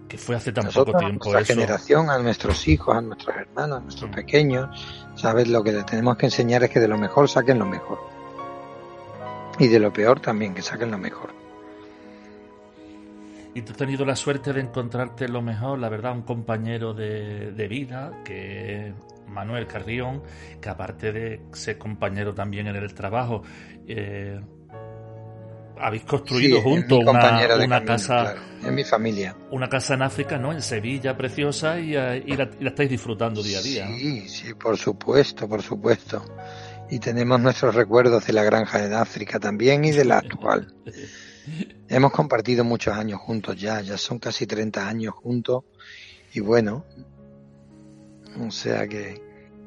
[0.07, 1.53] Que fue hace tan Nosotros, poco a tiempo nuestra eso.
[1.53, 4.13] generación, a nuestros hijos, a nuestros hermanos, a nuestros Mm.
[4.13, 5.47] pequeños, ¿sabes?
[5.49, 7.99] Lo que les tenemos que enseñar es que de lo mejor saquen lo mejor.
[9.59, 11.31] Y de lo peor también, que saquen lo mejor.
[13.53, 17.51] Y tú has tenido la suerte de encontrarte lo mejor, la verdad, un compañero de,
[17.53, 18.93] de vida, que
[19.27, 20.21] Manuel Carrión,
[20.61, 23.41] que aparte de ser compañero también en el trabajo,
[23.87, 24.39] eh,
[25.79, 29.35] habéis construido Sí, juntos una, camino, casa claro, es mi familia.
[29.51, 30.51] una casa en África, ¿no?
[30.51, 33.85] En Sevilla, preciosa, y, eh, y la, y la estáis disfrutando día a día.
[33.87, 33.95] ¿no?
[33.97, 36.23] Sí, sí, por supuesto, por supuesto.
[36.89, 40.73] Y tenemos nuestros recuerdos de la granja en África también y de la actual.
[41.89, 45.63] Hemos compartido muchos años juntos ya, ya son casi 30 años juntos.
[46.33, 46.85] Y bueno,
[48.45, 49.21] o sea que,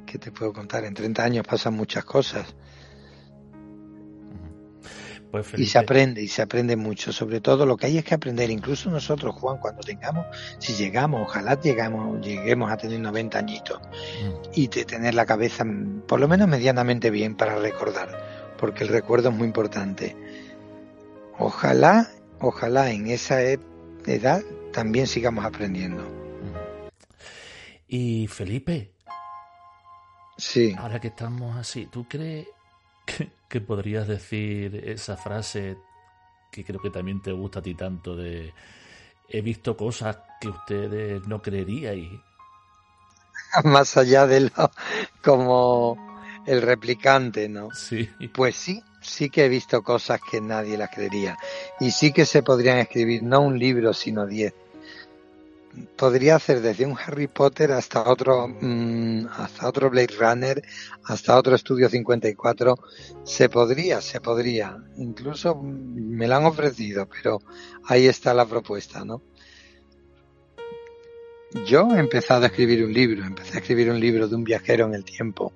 [0.07, 0.85] ¿qué te puedo contar?
[0.85, 2.55] En 30 años pasan muchas cosas.
[5.31, 7.13] Pues Y se aprende, y se aprende mucho.
[7.13, 8.51] Sobre todo lo que hay es que aprender.
[8.51, 10.27] Incluso nosotros, Juan, cuando tengamos,
[10.59, 15.65] si llegamos, ojalá llegamos, lleguemos a tener 90 añitos mm, y de tener la cabeza
[15.65, 20.17] mm, por lo menos medianamente bien para recordar, porque el recuerdo es muy importante.
[21.39, 22.11] Ojalá,
[22.41, 23.61] ojalá en esa e-
[24.07, 26.05] edad también sigamos aprendiendo.
[27.87, 28.93] Y Felipe,
[30.41, 32.47] Sí, ahora que estamos así, ¿tú crees
[33.05, 35.77] que, que podrías decir esa frase
[36.51, 38.55] que creo que también te gusta a ti tanto de
[39.29, 42.11] he visto cosas que ustedes no creeríais?
[43.65, 44.71] más allá de lo
[45.23, 45.97] como
[46.47, 47.69] el replicante, ¿no?
[47.73, 48.09] Sí.
[48.33, 51.37] Pues sí, sí que he visto cosas que nadie las creería.
[51.81, 54.55] Y sí que se podrían escribir no un libro, sino diez.
[55.97, 60.63] Podría hacer desde un Harry Potter hasta otro, mm, hasta otro Blade Runner,
[61.05, 62.77] hasta otro Estudio 54.
[63.25, 64.77] Se podría, se podría.
[64.97, 67.41] Incluso mm, me lo han ofrecido, pero
[67.85, 69.23] ahí está la propuesta, ¿no?
[71.67, 74.87] Yo he empezado a escribir un libro, empecé a escribir un libro de un viajero
[74.87, 75.53] en el tiempo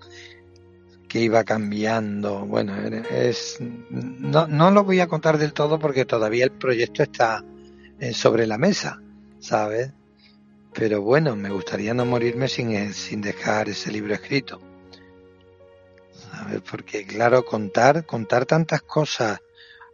[1.08, 2.44] que iba cambiando.
[2.44, 3.58] Bueno, es
[3.90, 7.44] no, no lo voy a contar del todo porque todavía el proyecto está
[8.00, 9.00] eh, sobre la mesa,
[9.38, 9.92] ¿sabes?
[10.74, 14.60] Pero bueno, me gustaría no morirme sin, eh, sin dejar ese libro escrito.
[16.10, 16.62] ¿Sabes?
[16.68, 19.40] Porque claro, contar, contar tantas cosas.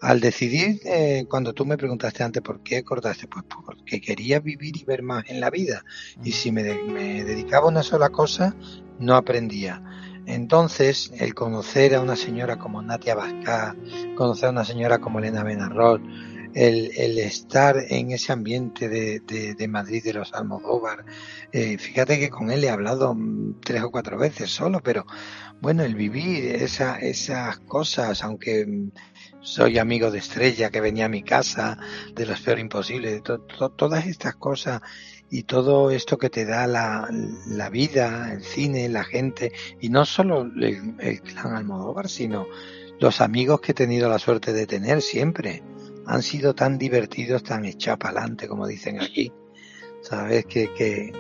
[0.01, 4.75] Al decidir, eh, cuando tú me preguntaste antes por qué cortaste, pues porque quería vivir
[4.79, 5.85] y ver más en la vida.
[6.25, 8.57] Y si me, me dedicaba a una sola cosa,
[8.99, 9.83] no aprendía.
[10.25, 13.77] Entonces, el conocer a una señora como Natia Bascar,
[14.15, 16.03] conocer a una señora como Elena Benarrol,
[16.55, 21.05] el, estar en ese ambiente de, Madrid de los Almodóvar,
[21.53, 25.07] eh, fíjate que con él he hablado mm, tres o cuatro veces solo, pero
[25.61, 28.91] bueno, el vivir esa, esas cosas, aunque mm,
[29.41, 31.79] soy amigo de Estrella que venía a mi casa,
[32.15, 34.81] de los peor imposibles, to, to, todas estas cosas
[35.31, 37.09] y todo esto que te da la,
[37.47, 42.47] la, vida, el cine, la gente, y no solo el, el clan Almodóvar, sino
[42.99, 45.63] los amigos que he tenido la suerte de tener siempre.
[46.11, 49.33] Han sido tan divertidos, tan echados para adelante, como dicen aquí.
[50.03, 51.13] Sabes que, que,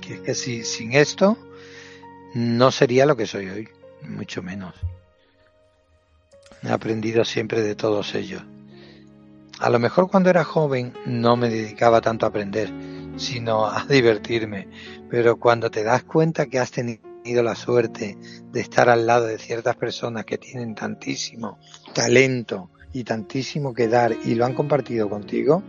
[0.00, 1.36] que, que, si, sin esto
[2.32, 3.68] no sería lo que soy hoy,
[4.02, 4.76] mucho menos.
[6.62, 8.44] He aprendido siempre de todos ellos.
[9.58, 12.72] A lo mejor cuando era joven no me dedicaba tanto a aprender,
[13.16, 14.68] sino a divertirme.
[15.10, 18.16] Pero cuando te das cuenta que has tenido la suerte
[18.52, 21.58] de estar al lado de ciertas personas que tienen tantísimo
[21.92, 25.62] talento y tantísimo que dar y lo han compartido contigo,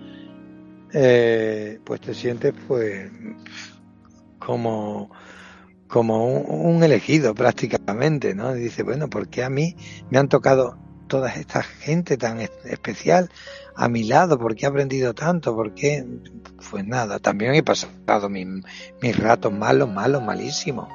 [0.93, 3.11] eh, pues te sientes pues
[4.39, 5.09] como
[5.88, 8.53] como un, elegido prácticamente, ¿no?
[8.53, 9.75] Dice, bueno, ¿por qué a mí
[10.09, 13.30] me han tocado toda esta gente tan especial
[13.75, 14.38] a mi lado?
[14.38, 15.55] ¿Por qué he aprendido tanto?
[15.55, 16.05] ¿Por qué?
[16.69, 18.47] Pues nada, también he pasado mis,
[19.01, 20.89] mis ratos malos, malos, malísimos.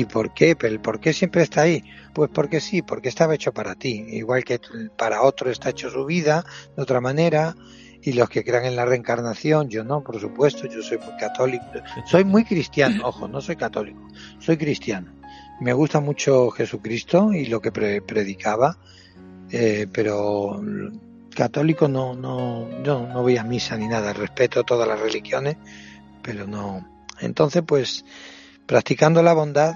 [0.00, 0.56] ¿Y por qué?
[0.56, 1.84] ¿Pero por qué siempre está ahí?
[2.14, 4.02] Pues porque sí, porque estaba hecho para ti.
[4.08, 4.58] Igual que
[4.96, 6.42] para otro está hecho su vida
[6.74, 7.54] de otra manera.
[8.02, 11.66] Y los que crean en la reencarnación, yo no, por supuesto, yo soy muy católico.
[12.06, 14.00] Soy muy cristiano, ojo, no soy católico,
[14.38, 15.12] soy cristiano.
[15.60, 18.78] Me gusta mucho Jesucristo y lo que pre predicaba,
[19.50, 20.62] eh, pero
[21.36, 25.58] católico no, no, yo no voy a misa ni nada, respeto todas las religiones,
[26.22, 26.88] pero no.
[27.20, 28.06] Entonces, pues,
[28.64, 29.74] practicando la bondad,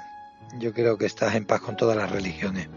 [0.59, 2.69] yo creo que estás en paz con todas las religiones.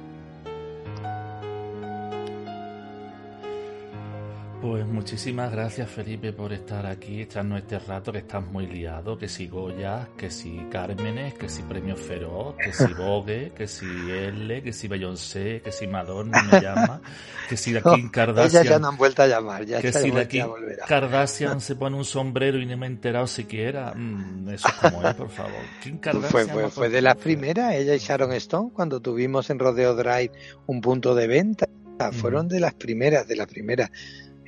[4.62, 9.30] Pues muchísimas gracias Felipe por estar aquí, echarnos este rato que estás muy liado, que
[9.30, 14.64] si Goya, que si Cármenes, que si Premio Feroz, que si Vogue, que si L,
[14.64, 17.02] que si Beyoncé, que si Madonna me llama,
[17.48, 18.64] que si la Kim Kardashian...
[18.64, 20.48] Ellas ya no han vuelto a llamar, ya que si la Kim
[20.88, 25.08] Kardashian se pone un sombrero y no me he enterado siquiera, mm, eso es como
[25.08, 25.62] es, por favor.
[25.84, 26.32] Kim Kardashian...
[26.32, 30.32] Fue, fue, fue de la primera, ella y Sharon Stone, cuando tuvimos en Rodeo Drive
[30.66, 31.68] un punto de venta,
[32.12, 33.92] fueron de las primeras, de las primeras.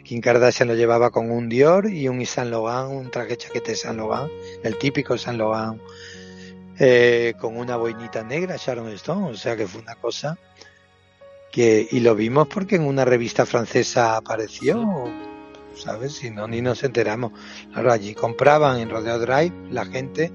[0.09, 3.77] Kim Kardashian lo llevaba con un Dior y un Saint Laurent, un traje chaquete de
[3.77, 4.27] Saint Laurent,
[4.63, 5.79] el típico Saint Laurent,
[6.79, 10.35] eh, con una boinita negra, Sharon Stone, o sea que fue una cosa
[11.51, 14.83] que, y lo vimos porque en una revista francesa apareció,
[15.75, 16.13] ¿sabes?
[16.13, 17.33] Si no, ni nos enteramos.
[17.71, 20.31] Claro, allí compraban en Rodeo Drive la gente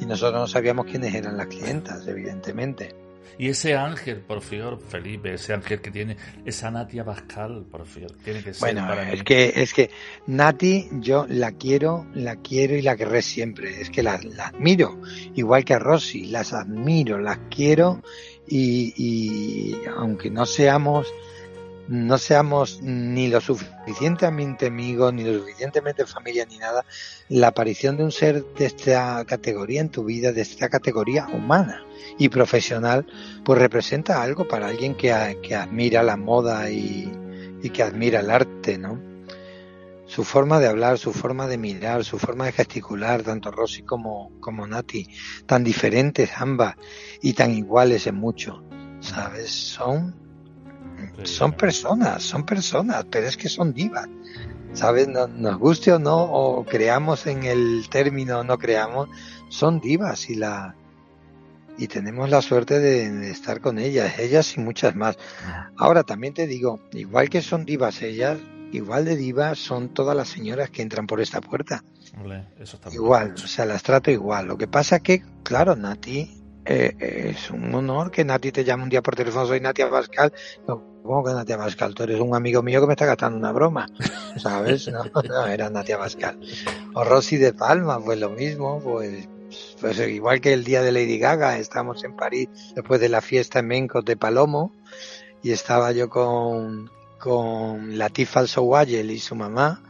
[0.00, 3.07] y nosotros no sabíamos quiénes eran las clientas, evidentemente.
[3.36, 8.12] Y ese ángel, por favor, Felipe, ese ángel que tiene, esa Natia Pascal, por favor,
[8.24, 9.24] tiene que ser bueno, para es mí.
[9.24, 9.90] que, es que
[10.26, 13.80] Nati, yo la quiero, la quiero y la querré siempre.
[13.80, 15.00] Es que la, la admiro,
[15.34, 18.02] igual que a Rosy, las admiro, las quiero
[18.46, 21.06] y, y aunque no seamos,
[21.88, 26.84] no seamos ni lo suficientemente amigos, ni lo suficientemente familia, ni nada,
[27.28, 31.82] la aparición de un ser de esta categoría en tu vida, de esta categoría humana
[32.18, 33.06] y profesional,
[33.42, 37.10] pues representa algo para alguien que, que admira la moda y,
[37.62, 39.00] y, que admira el arte, ¿no?
[40.04, 44.32] Su forma de hablar, su forma de mirar, su forma de gesticular, tanto Rosy como,
[44.40, 45.06] como Nati,
[45.46, 46.76] tan diferentes ambas
[47.22, 48.62] y tan iguales en mucho,
[49.00, 49.50] ¿sabes?
[49.50, 50.27] Son,
[51.24, 54.08] son personas, son personas, pero es que son divas.
[54.72, 55.08] ¿Sabes?
[55.08, 59.08] No, nos guste o no, o creamos en el término o no creamos,
[59.48, 60.76] son divas y la,
[61.78, 65.16] y tenemos la suerte de, de, estar con ellas, ellas y muchas más.
[65.76, 68.38] Ahora también te digo, igual que son divas ellas,
[68.72, 71.84] igual de divas son todas las señoras que entran por esta puerta.
[72.22, 74.46] Ole, eso está igual, o sea, las trato igual.
[74.46, 76.37] Lo que pasa que, claro, Nati,
[76.68, 80.32] eh, es un honor que Nati te llame un día por teléfono, soy Nati Abascal.
[80.66, 81.94] No, ¿Cómo que Nati Abascal?
[81.94, 83.86] Tú eres un amigo mío que me está gastando una broma,
[84.36, 84.88] ¿sabes?
[84.88, 86.38] No, no era Nati Abascal.
[86.94, 89.28] O Rosy de Palma, pues lo mismo, pues
[89.80, 93.60] pues igual que el día de Lady Gaga, estábamos en París después de la fiesta
[93.60, 94.72] en Mencos de Palomo
[95.42, 99.82] y estaba yo con, con Latif Al-Sowayel y su mamá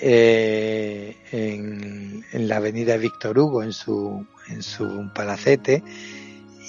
[0.00, 5.82] eh, en, en la avenida Víctor Hugo, en su, en su palacete,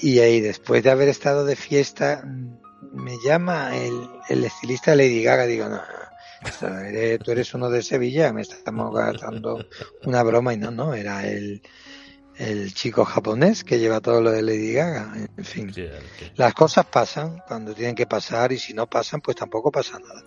[0.02, 2.24] y ahí después de haber estado de fiesta,
[2.94, 5.82] me llama el, el estilista Lady Gaga, digo, no,
[6.86, 9.66] eres- tú eres uno de Sevilla, me estamos gastando
[10.06, 11.62] una broma y no, no, era el,
[12.38, 15.74] el chico japonés que lleva todo lo de Lady Gaga, en fin.
[15.74, 15.88] Sí,
[16.36, 20.24] Las cosas pasan cuando tienen que pasar y si no pasan, pues tampoco pasa nada.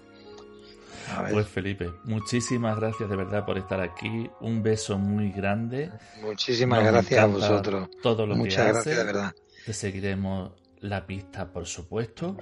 [1.31, 4.31] Pues Felipe, muchísimas gracias de verdad por estar aquí.
[4.41, 5.91] Un beso muy grande.
[6.23, 7.89] muchísimas Nos gracias a vosotros.
[8.03, 9.33] Todo lo Muchas que gracias, de verdad.
[9.67, 12.37] Te seguiremos la pista, por supuesto.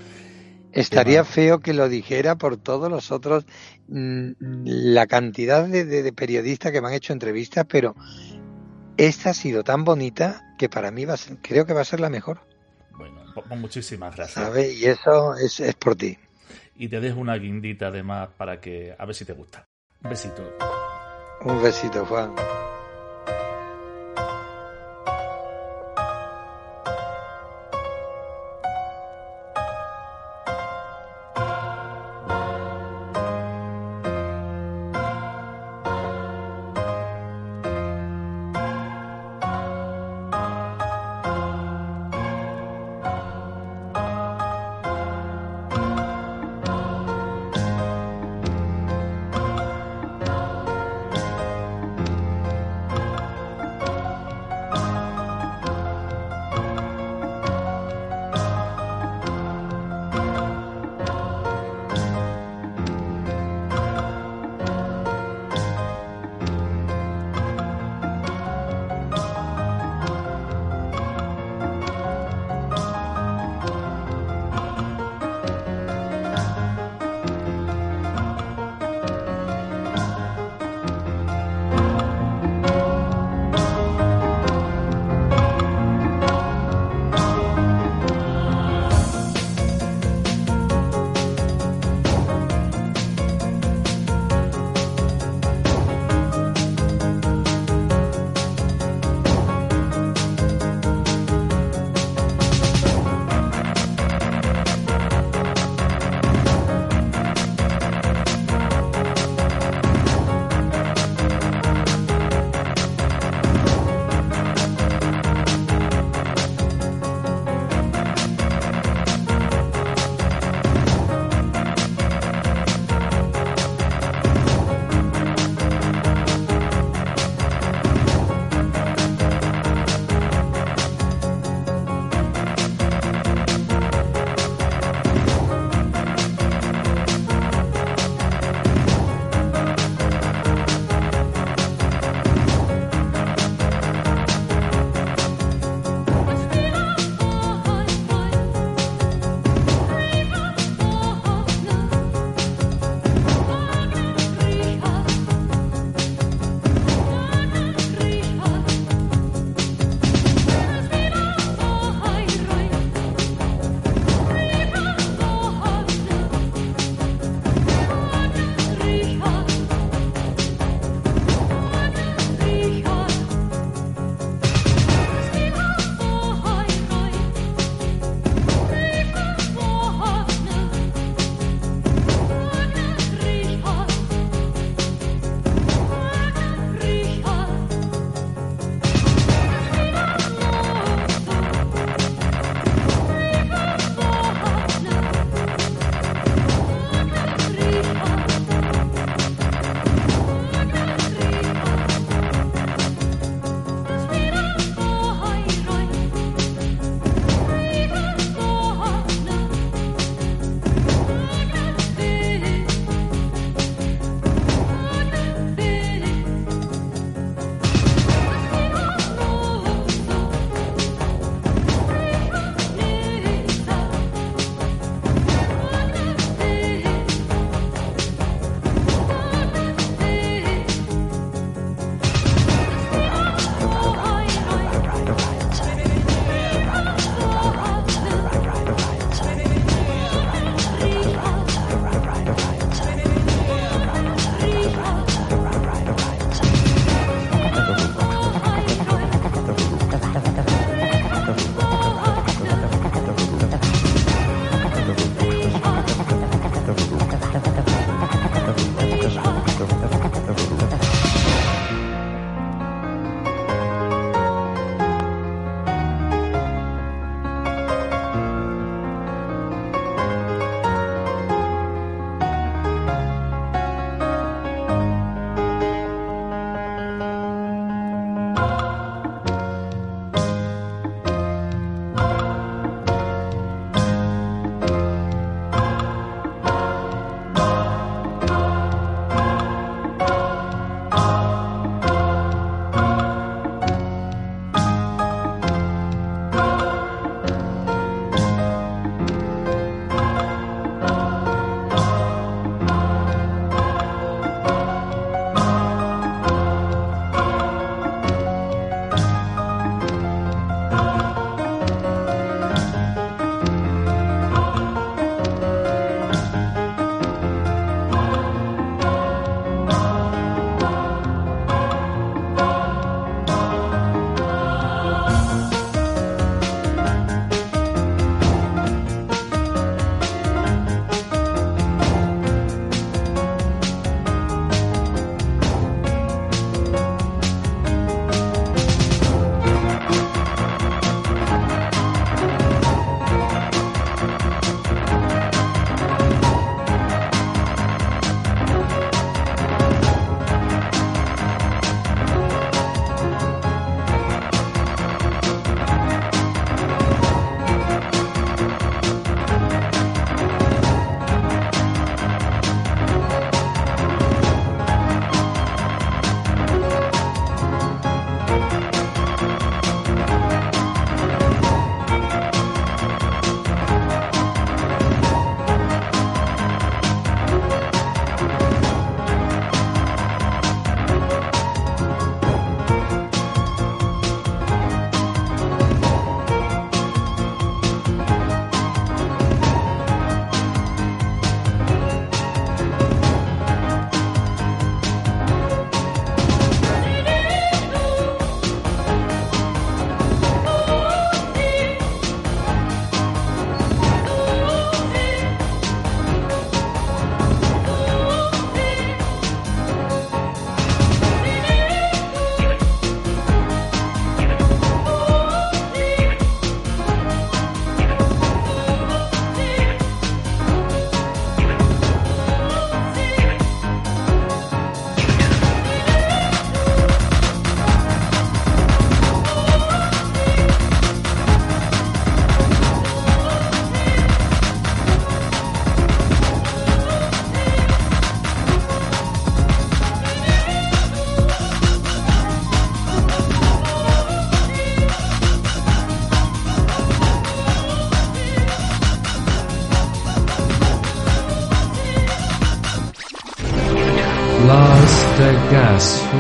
[0.73, 3.45] Estaría feo que lo dijera por todos los otros,
[3.89, 4.31] mm,
[4.65, 7.95] la cantidad de, de- de periodistas que me han hecho entrevistas, pero
[8.97, 11.85] esta ha sido tan bonita que para mí va a ser- creo que va a
[11.85, 12.41] ser la mejor,
[12.97, 14.51] Bueno, pues muchísimas gracias.
[14.75, 16.17] Y eso es, es por ti.
[16.77, 19.65] Y te dejo una guindita además para que a ver si te gusta.
[20.03, 20.43] Un besito.
[21.45, 22.35] Un besito, Juan.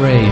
[0.02, 0.31] Blast the Gas